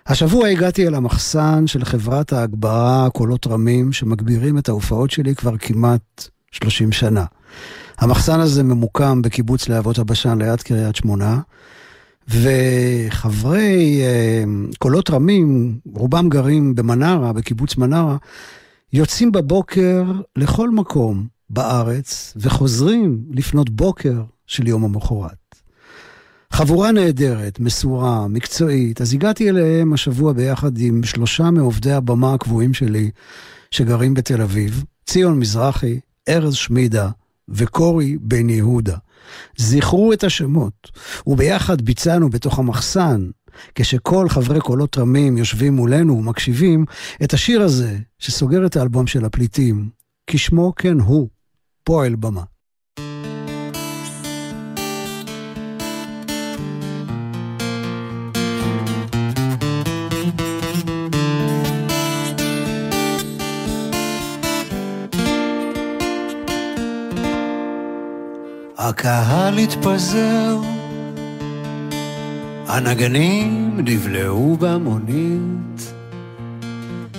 השבוע 0.07 0.47
הגעתי 0.47 0.87
אל 0.87 0.95
המחסן 0.95 1.67
של 1.67 1.85
חברת 1.85 2.33
ההגברה 2.33 3.07
קולות 3.13 3.47
רמים 3.47 3.93
שמגבירים 3.93 4.57
את 4.57 4.69
ההופעות 4.69 5.11
שלי 5.11 5.35
כבר 5.35 5.57
כמעט 5.57 6.27
30 6.51 6.91
שנה. 6.91 7.25
המחסן 7.97 8.39
הזה 8.39 8.63
ממוקם 8.63 9.21
בקיבוץ 9.21 9.69
להבות 9.69 9.99
הבשן 9.99 10.37
ליד 10.41 10.61
קריית 10.61 10.95
שמונה, 10.95 11.39
וחברי 12.27 14.01
אה, 14.01 14.43
קולות 14.79 15.09
רמים, 15.09 15.77
רובם 15.93 16.29
גרים 16.29 16.75
במנרה, 16.75 17.33
בקיבוץ 17.33 17.77
מנרה, 17.77 18.17
יוצאים 18.93 19.31
בבוקר 19.31 20.03
לכל 20.35 20.69
מקום 20.69 21.27
בארץ 21.49 22.33
וחוזרים 22.37 23.25
לפנות 23.31 23.69
בוקר 23.69 24.23
של 24.47 24.67
יום 24.67 24.83
המחרת. 24.83 25.55
חבורה 26.51 26.91
נהדרת, 26.91 27.59
מסורה, 27.59 28.27
מקצועית, 28.27 29.01
אז 29.01 29.13
הגעתי 29.13 29.49
אליהם 29.49 29.93
השבוע 29.93 30.33
ביחד 30.33 30.77
עם 30.77 31.03
שלושה 31.03 31.51
מעובדי 31.51 31.91
הבמה 31.91 32.33
הקבועים 32.33 32.73
שלי 32.73 33.11
שגרים 33.71 34.13
בתל 34.13 34.41
אביב, 34.41 34.83
ציון 35.05 35.39
מזרחי, 35.39 35.99
ארז 36.29 36.53
שמידה 36.53 37.09
וקורי 37.49 38.17
בן 38.21 38.49
יהודה. 38.49 38.97
זכרו 39.57 40.13
את 40.13 40.23
השמות, 40.23 40.91
וביחד 41.27 41.81
ביצענו 41.81 42.29
בתוך 42.29 42.59
המחסן, 42.59 43.29
כשכל 43.75 44.29
חברי 44.29 44.59
קולות 44.59 44.97
רמים 44.97 45.37
יושבים 45.37 45.73
מולנו 45.73 46.17
ומקשיבים, 46.17 46.85
את 47.23 47.33
השיר 47.33 47.61
הזה 47.61 47.97
שסוגר 48.19 48.65
את 48.65 48.75
האלבום 48.75 49.07
של 49.07 49.25
הפליטים, 49.25 49.89
כשמו 50.27 50.73
כן 50.75 50.99
הוא, 50.99 51.29
פועל 51.83 52.15
במה. 52.15 52.41
הקהל 68.77 69.57
התפזר, 69.57 70.74
הנגנים 72.67 73.79
נבלעו 73.83 74.57
במונית. 74.59 75.93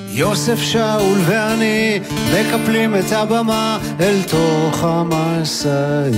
יוסף 0.09 0.59
שאול 0.59 1.18
ואני 1.26 2.01
מקפלים 2.34 2.94
את 2.94 3.12
הבמה 3.12 3.78
אל 4.01 4.22
תוך 4.22 4.84
המשאית. 4.84 6.16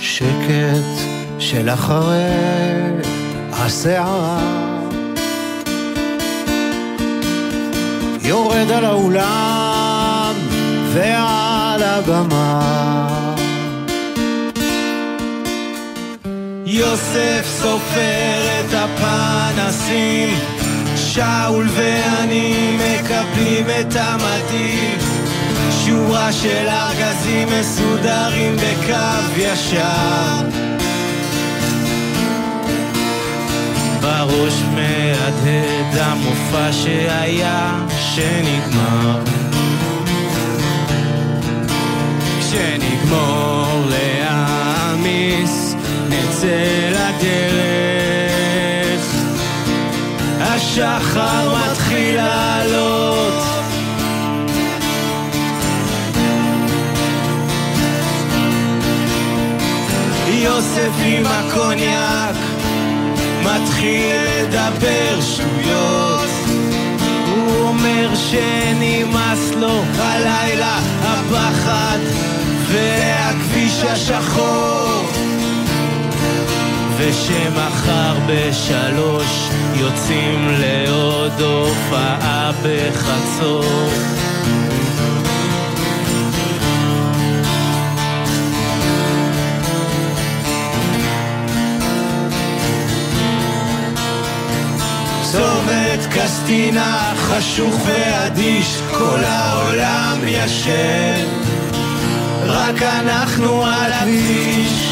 שקט 0.00 1.20
של 1.38 1.68
אחרי 1.68 2.30
הסערה 3.52 4.40
יורד 8.22 8.70
על 8.70 8.84
האולם 8.84 10.34
ועל 10.92 11.82
הבמה 11.82 12.89
יוסף 16.72 17.46
סופר 17.46 18.60
את 18.60 18.74
הפנסים, 18.74 20.28
שאול 20.96 21.68
ואני 21.74 22.76
מקבלים 22.76 23.66
את 23.80 23.96
המדים. 23.96 24.98
שורה 25.84 26.32
של 26.32 26.68
ארגזים 26.68 27.48
מסודרים 27.60 28.56
בקו 28.56 29.36
ישר. 29.36 30.46
בראש 34.00 34.62
מהדהד 34.74 35.98
המופע 36.00 36.72
שהיה, 36.72 37.78
שנגמר. 38.14 39.22
כשנגמור 42.40 43.84
להעמיס 43.86 45.69
נצא 46.10 46.90
לדרך, 46.90 47.94
השחר 50.40 51.54
מתחיל 51.56 52.16
לעלות. 52.16 53.42
יוסף 60.42 60.92
עם 61.04 61.26
הקוניאק 61.26 62.36
מתחיל 63.42 64.16
לדבר 64.16 65.20
שטויות. 65.20 66.30
הוא 67.26 67.68
אומר 67.68 68.10
שנמאס 68.14 69.50
לו 69.56 69.82
הלילה 69.98 70.78
הפחד 71.02 71.98
והכביש 72.68 73.82
השחור 73.84 75.09
ושמחר 77.00 78.18
בשלוש 78.26 79.50
יוצאים 79.74 80.48
לעוד 80.48 81.40
הופעה 81.40 82.50
בחצור. 82.62 83.64
צומת 95.32 96.06
קסטינה 96.10 97.12
חשוך 97.16 97.74
ואדיש, 97.86 98.80
כל 98.90 99.24
העולם 99.24 100.18
ישן, 100.26 101.26
רק 102.46 102.82
אנחנו 102.82 103.64
על 103.64 103.92
הכביש. 103.92 104.89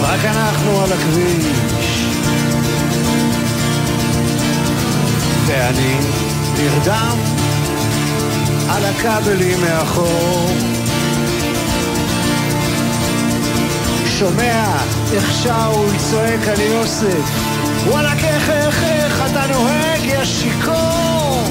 רק 0.00 0.24
אנחנו 0.24 0.80
על 0.80 0.92
הכביש. 0.92 2.06
ואני 5.46 5.94
נרדם 6.58 7.18
על 8.68 8.84
הכבלים 8.84 9.60
מאחור. 9.60 10.50
שומע 14.18 14.64
איך 15.12 15.32
שאול 15.42 15.90
צועק 16.10 16.48
על 16.48 16.60
יוסף, 16.60 17.30
וואלכ 17.86 18.24
איך 18.24 18.50
איך 18.50 18.82
איך 18.82 19.22
אתה 19.30 19.46
נוהג 19.46 20.04
יא 20.04 20.24
שיכור 20.24 21.42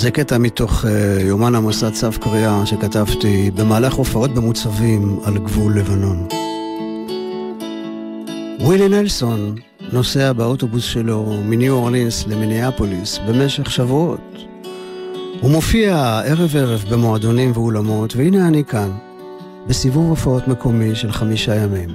זה 0.03 0.11
קטע 0.11 0.39
מתוך 0.39 0.85
uh, 0.85 0.89
יומן 1.21 1.55
המוסד 1.55 1.93
צו 1.93 2.09
קריאה 2.21 2.67
שכתבתי 2.67 3.51
במהלך 3.51 3.95
הופעות 3.95 4.35
במוצבים 4.35 5.19
על 5.25 5.39
גבול 5.39 5.79
לבנון. 5.79 6.29
ווילי 8.61 8.89
נלסון 8.89 9.55
נוסע 9.93 10.33
באוטובוס 10.33 10.85
שלו 10.85 11.37
מניו 11.45 11.73
אורלינס 11.75 12.27
למיניאפוליס 12.27 13.19
במשך 13.29 13.71
שבועות. 13.71 14.37
הוא 15.41 15.51
מופיע 15.51 16.21
ערב-ערב 16.25 16.85
במועדונים 16.91 17.53
ואולמות, 17.55 18.17
והנה 18.17 18.49
אני 18.49 18.65
כאן, 18.65 18.91
בסיבוב 19.67 20.09
הופעות 20.09 20.49
מקומי 20.49 20.95
של 20.95 21.13
חמישה 21.13 21.55
ימים. 21.55 21.91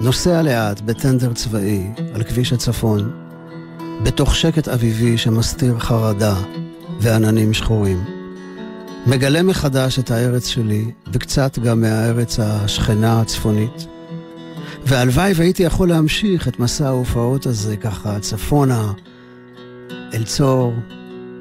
נוסע 0.00 0.42
לאט 0.42 0.80
בטנדר 0.80 1.32
צבאי 1.32 1.86
על 2.14 2.22
כביש 2.22 2.52
הצפון, 2.52 3.10
בתוך 4.02 4.34
שקט 4.34 4.68
אביבי 4.68 5.18
שמסתיר 5.18 5.78
חרדה 5.78 6.34
ועננים 7.02 7.52
שחורים. 7.52 8.04
מגלה 9.06 9.42
מחדש 9.42 9.98
את 9.98 10.10
הארץ 10.10 10.46
שלי, 10.46 10.90
וקצת 11.12 11.58
גם 11.58 11.80
מהארץ 11.80 12.40
השכנה 12.40 13.20
הצפונית. 13.20 13.86
והלוואי 14.86 15.32
והייתי 15.34 15.62
יכול 15.62 15.88
להמשיך 15.88 16.48
את 16.48 16.58
מסע 16.58 16.86
ההופעות 16.86 17.46
הזה 17.46 17.76
ככה 17.76 18.20
צפונה, 18.20 18.92
אל 20.14 20.24
צור, 20.24 20.72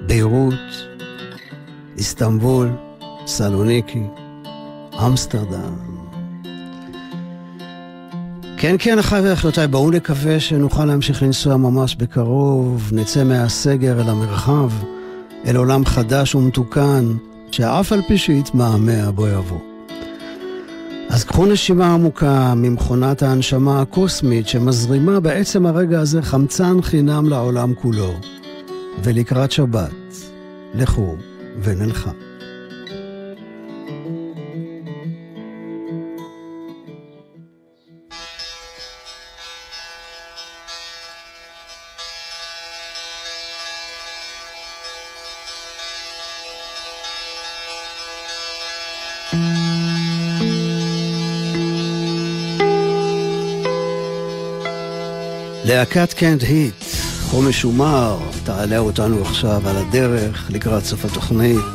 ביירות, 0.08 0.54
איסטנבול, 1.98 2.70
סלוניקי, 3.26 4.04
אמסטרדם. 5.06 5.74
כן, 8.58 8.76
כן, 8.80 9.00
אחיי 9.00 9.22
ואחיותיי, 9.22 9.68
בואו 9.68 9.92
נקווה 9.92 10.40
שנוכל 10.40 10.86
להמשיך 10.86 11.24
לנסוע 11.24 11.58
ממש 11.58 11.96
בקרוב, 11.96 12.90
נצא 12.94 13.24
מהסגר 13.24 14.02
אל 14.02 14.10
המרחב. 14.10 14.72
אל 15.46 15.56
עולם 15.56 15.86
חדש 15.86 16.36
ומתוקן, 16.36 17.06
שאף 17.52 17.92
על 17.92 18.02
פי 18.08 18.18
שיתמהמה 18.18 19.12
בו 19.12 19.28
יבוא. 19.28 19.60
אז 21.10 21.24
קחו 21.24 21.46
נשימה 21.46 21.94
עמוקה 21.94 22.54
ממכונת 22.56 23.24
ההנשמה 23.24 23.82
הקוסמית 23.82 24.48
שמזרימה 24.48 25.20
בעצם 25.20 25.66
הרגע 25.66 26.00
הזה 26.00 26.22
חמצן 26.22 26.82
חינם 26.82 27.30
לעולם 27.30 27.74
כולו. 27.74 28.14
ולקראת 29.04 29.52
שבת, 29.52 29.92
לכו 30.74 31.16
ונלכה. 31.64 32.12
להקת 55.82 56.14
קנט 56.14 56.44
היט, 56.44 56.84
חומש 57.22 57.66
ומר, 57.66 58.18
תעלה 58.44 58.78
אותנו 58.78 59.22
עכשיו 59.22 59.62
על 59.70 59.78
הדרך 59.78 60.50
לקראת 60.50 60.86
סוף 60.86 61.06
התוכנית. 61.06 61.66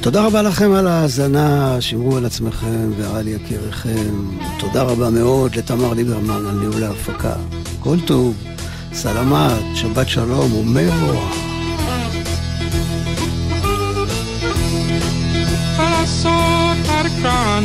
תודה 0.00 0.26
רבה 0.26 0.42
לכם 0.42 0.72
על 0.72 0.86
ההאזנה, 0.86 1.76
שמרו 1.80 2.16
על 2.16 2.26
עצמכם 2.26 2.90
ועל 2.98 3.28
יקיריכם. 3.28 4.14
תודה 4.58 4.82
רבה 4.82 5.10
מאוד 5.10 5.56
לתמר 5.56 5.92
ליברמן 5.92 6.46
על 6.46 6.54
ניהול 6.54 6.84
ההפקה. 6.84 7.34
כל 7.80 7.96
טוב, 8.06 8.34
סלמת, 8.92 9.62
שבת 9.74 10.08
שלום 10.08 10.52
ומבורך. 10.52 11.36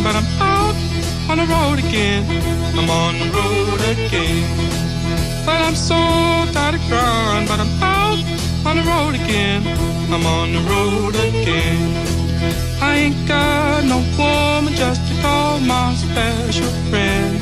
But 0.06 0.16
I'm 0.16 0.30
out 0.41 0.76
on 1.30 1.38
the 1.41 1.45
road 1.54 1.78
again. 1.86 2.24
I'm 2.78 2.89
on 2.89 3.14
the 3.22 3.28
road 3.38 3.82
again. 3.93 4.70
But 5.45 5.59
I'm 5.61 5.75
so 5.75 5.95
tired 6.53 6.75
of 6.75 6.81
crying, 6.87 7.47
but 7.47 7.59
I'm 7.59 7.73
out 7.81 8.19
on 8.67 8.77
the 8.77 8.83
road 8.83 9.15
again. 9.15 9.63
I'm 10.13 10.25
on 10.25 10.53
the 10.53 10.61
road 10.69 11.15
again. 11.15 12.21
I 12.81 12.95
ain't 12.95 13.27
got 13.27 13.83
no 13.83 13.97
woman 14.17 14.73
just 14.75 15.01
to 15.07 15.21
call 15.21 15.59
my 15.59 15.95
special 15.95 16.69
friend. 16.89 17.39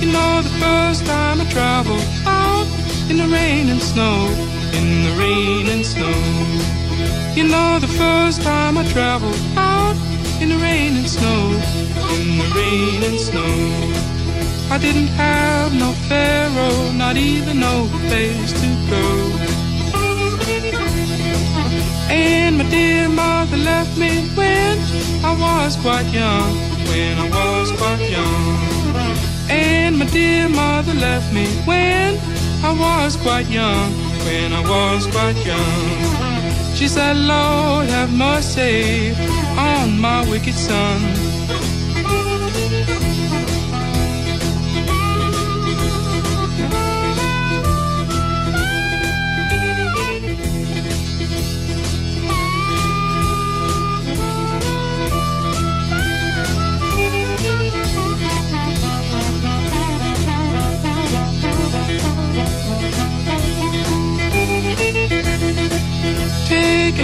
You 0.00 0.12
know, 0.12 0.42
the 0.42 0.54
first 0.60 1.04
time 1.06 1.40
I 1.40 1.46
traveled 1.50 2.06
out 2.24 2.66
in 3.10 3.16
the 3.16 3.26
rain 3.26 3.68
and 3.68 3.82
snow, 3.82 4.28
in 4.78 4.86
the 5.06 5.12
rain 5.18 5.68
and 5.68 5.84
snow. 5.84 6.16
You 7.34 7.48
know, 7.48 7.78
the 7.80 7.88
first 7.88 8.42
time 8.42 8.78
I 8.78 8.84
traveled 8.92 9.40
out 9.56 9.96
in 10.40 10.50
the 10.50 10.56
rain 10.56 10.96
and 10.96 11.08
snow, 11.08 11.50
in 12.14 12.38
the 12.38 12.48
rain 12.54 13.02
and 13.02 13.18
snow. 13.18 14.05
I 14.68 14.78
didn't 14.78 15.08
have 15.08 15.72
no 15.74 15.92
pharaoh, 16.08 16.92
not 16.92 17.16
even 17.16 17.60
no 17.60 17.88
place 18.08 18.52
to 18.60 18.68
go. 18.90 19.06
And 22.10 22.58
my 22.58 22.64
dear 22.68 23.08
mother 23.08 23.56
left 23.56 23.96
me 23.96 24.26
when 24.34 24.78
I 25.24 25.32
was 25.38 25.76
quite 25.76 26.06
young, 26.12 26.52
when 26.90 27.18
I 27.18 27.28
was 27.30 27.70
quite 27.72 28.10
young. 28.10 28.58
And 29.48 29.98
my 29.98 30.06
dear 30.06 30.48
mother 30.48 30.94
left 30.94 31.32
me 31.32 31.46
when 31.64 32.18
I 32.64 32.72
was 32.72 33.16
quite 33.16 33.48
young, 33.48 33.92
when 34.26 34.52
I 34.52 34.62
was 34.68 35.06
quite 35.06 35.36
young. 35.46 36.74
She 36.74 36.88
said, 36.88 37.16
Lord, 37.16 37.86
have 37.88 38.12
mercy 38.12 39.14
on 39.56 39.98
my 39.98 40.28
wicked 40.28 40.54
son. 40.54 41.25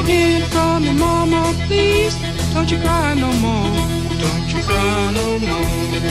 Hint 0.04 0.44
from 0.52 0.84
your 0.84 0.94
mama, 0.94 1.52
please. 1.66 2.14
Don't 2.54 2.70
you 2.70 2.78
cry 2.78 3.14
no 3.14 3.30
more. 3.46 3.70
Don't 4.24 4.48
you 4.54 4.62
cry 4.62 5.12
no 5.12 5.38
more. 5.38 6.02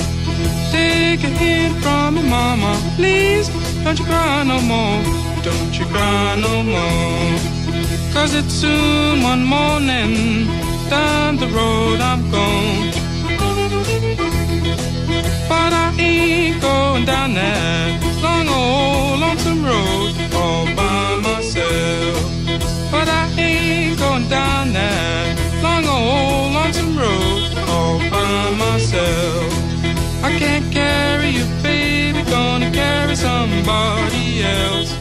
Take 0.72 1.24
a 1.24 1.32
hint 1.42 1.76
from 1.84 2.18
your 2.18 2.26
mama, 2.26 2.72
please. 2.96 3.48
Don't 3.84 3.98
you 4.00 4.06
cry 4.06 4.44
no 4.44 4.60
more. 4.62 5.00
Don't 5.44 5.74
you 5.80 5.86
cry 5.86 6.36
no 6.36 6.64
more. 6.64 7.40
Cause 8.14 8.34
it's 8.36 8.54
soon 8.54 9.24
one 9.24 9.44
morning. 9.44 10.48
Down 10.90 11.38
the 11.38 11.48
road 11.48 12.00
I'm 12.02 12.22
gone. 12.32 12.92
But 15.50 15.74
I 15.74 15.94
ain't 16.00 16.62
going 16.62 17.06
down 17.06 17.34
that 17.34 17.81
down 24.32 24.72
that 24.72 25.36
long 25.62 25.86
old 25.86 26.54
lonesome 26.54 26.98
road 26.98 27.52
all 27.68 28.00
by 28.10 28.50
myself. 28.56 29.52
I 30.24 30.38
can't 30.40 30.72
carry 30.72 31.32
you, 31.32 31.46
baby, 31.62 32.24
gonna 32.32 32.72
carry 32.72 33.16
somebody 33.18 34.42
else. 34.44 35.01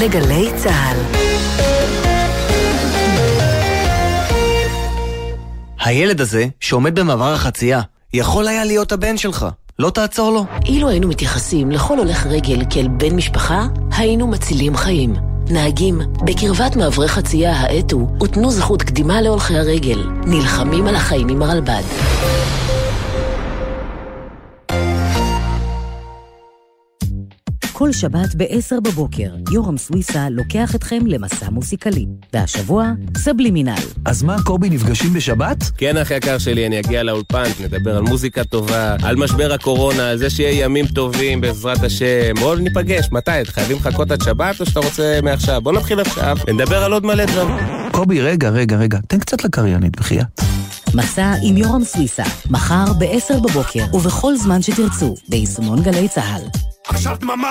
לגלי 0.00 0.50
צה"ל. 0.56 0.96
הילד 5.80 6.20
הזה, 6.20 6.46
שעומד 6.60 6.98
במעבר 6.98 7.32
החצייה, 7.32 7.80
יכול 8.12 8.48
היה 8.48 8.64
להיות 8.64 8.92
הבן 8.92 9.16
שלך. 9.16 9.46
לא 9.78 9.90
תעצור 9.90 10.30
לו. 10.32 10.44
אילו 10.66 10.88
היינו 10.88 11.08
מתייחסים 11.08 11.70
לכל 11.70 11.98
הולך 11.98 12.26
רגל 12.26 12.62
כאל 12.70 12.88
בן 12.88 13.16
משפחה, 13.16 13.66
היינו 13.96 14.26
מצילים 14.26 14.76
חיים. 14.76 15.14
נהגים, 15.50 16.00
בקרבת 16.24 16.76
מעברי 16.76 17.08
חצייה 17.08 17.52
האטו 17.52 18.06
ותנו 18.22 18.50
זכות 18.50 18.82
קדימה 18.82 19.20
להולכי 19.20 19.56
הרגל. 19.58 20.02
נלחמים 20.24 20.86
על 20.86 20.96
החיים 20.96 21.28
עם 21.28 21.42
הרלב"ד. 21.42 21.82
כל 27.80 27.92
שבת 27.92 28.34
ב-10 28.36 28.80
בבוקר, 28.80 29.34
יורם 29.52 29.78
סוויסה 29.78 30.28
לוקח 30.30 30.74
אתכם 30.74 31.06
למסע 31.06 31.50
מוסיקלי. 31.50 32.06
והשבוע, 32.32 32.90
סבלימינל. 33.16 33.74
אז 34.04 34.22
מה, 34.22 34.36
קובי, 34.42 34.70
נפגשים 34.70 35.12
בשבת? 35.12 35.64
כן, 35.76 35.96
אחי 35.96 36.14
יקר 36.14 36.38
שלי, 36.38 36.66
אני 36.66 36.80
אגיע 36.80 37.02
לאולפן, 37.02 37.44
נדבר 37.60 37.96
על 37.96 38.02
מוזיקה 38.02 38.44
טובה, 38.44 38.96
על 39.02 39.16
משבר 39.16 39.52
הקורונה, 39.52 40.10
על 40.10 40.18
זה 40.18 40.30
שיהיה 40.30 40.64
ימים 40.64 40.86
טובים 40.86 41.40
בעזרת 41.40 41.82
השם. 41.82 42.34
בואו 42.40 42.56
ניפגש, 42.56 43.08
מתי? 43.12 43.30
חייבים 43.44 43.76
לחכות 43.76 44.10
עד 44.10 44.22
שבת 44.22 44.60
או 44.60 44.66
שאתה 44.66 44.80
רוצה 44.80 45.18
מעכשיו? 45.22 45.60
בוא 45.60 45.72
נתחיל 45.72 46.00
עכשיו 46.00 46.36
ונדבר 46.46 46.84
על 46.84 46.92
עוד 46.92 47.06
מלא 47.06 47.24
דברים. 47.24 47.56
קובי, 47.92 48.20
רגע, 48.20 48.50
רגע, 48.50 48.76
רגע, 48.76 48.98
תן 49.08 49.18
קצת 49.18 49.44
לקריינית, 49.44 49.96
בחייאת. 49.96 50.40
מסע 50.94 51.34
עם 51.42 51.56
יורם 51.56 51.84
סוויסה, 51.84 52.24
מחר 52.50 52.92
ב-10 52.98 53.40
בבוקר 53.40 53.84
ובכל 53.92 54.36
זמן 54.36 54.62
שתרצו, 54.62 55.14
ביישומון 55.28 55.82
גלי 55.82 56.08
צה"ל. 56.08 56.42
עכשיו 56.88 57.16
דממה! 57.20 57.48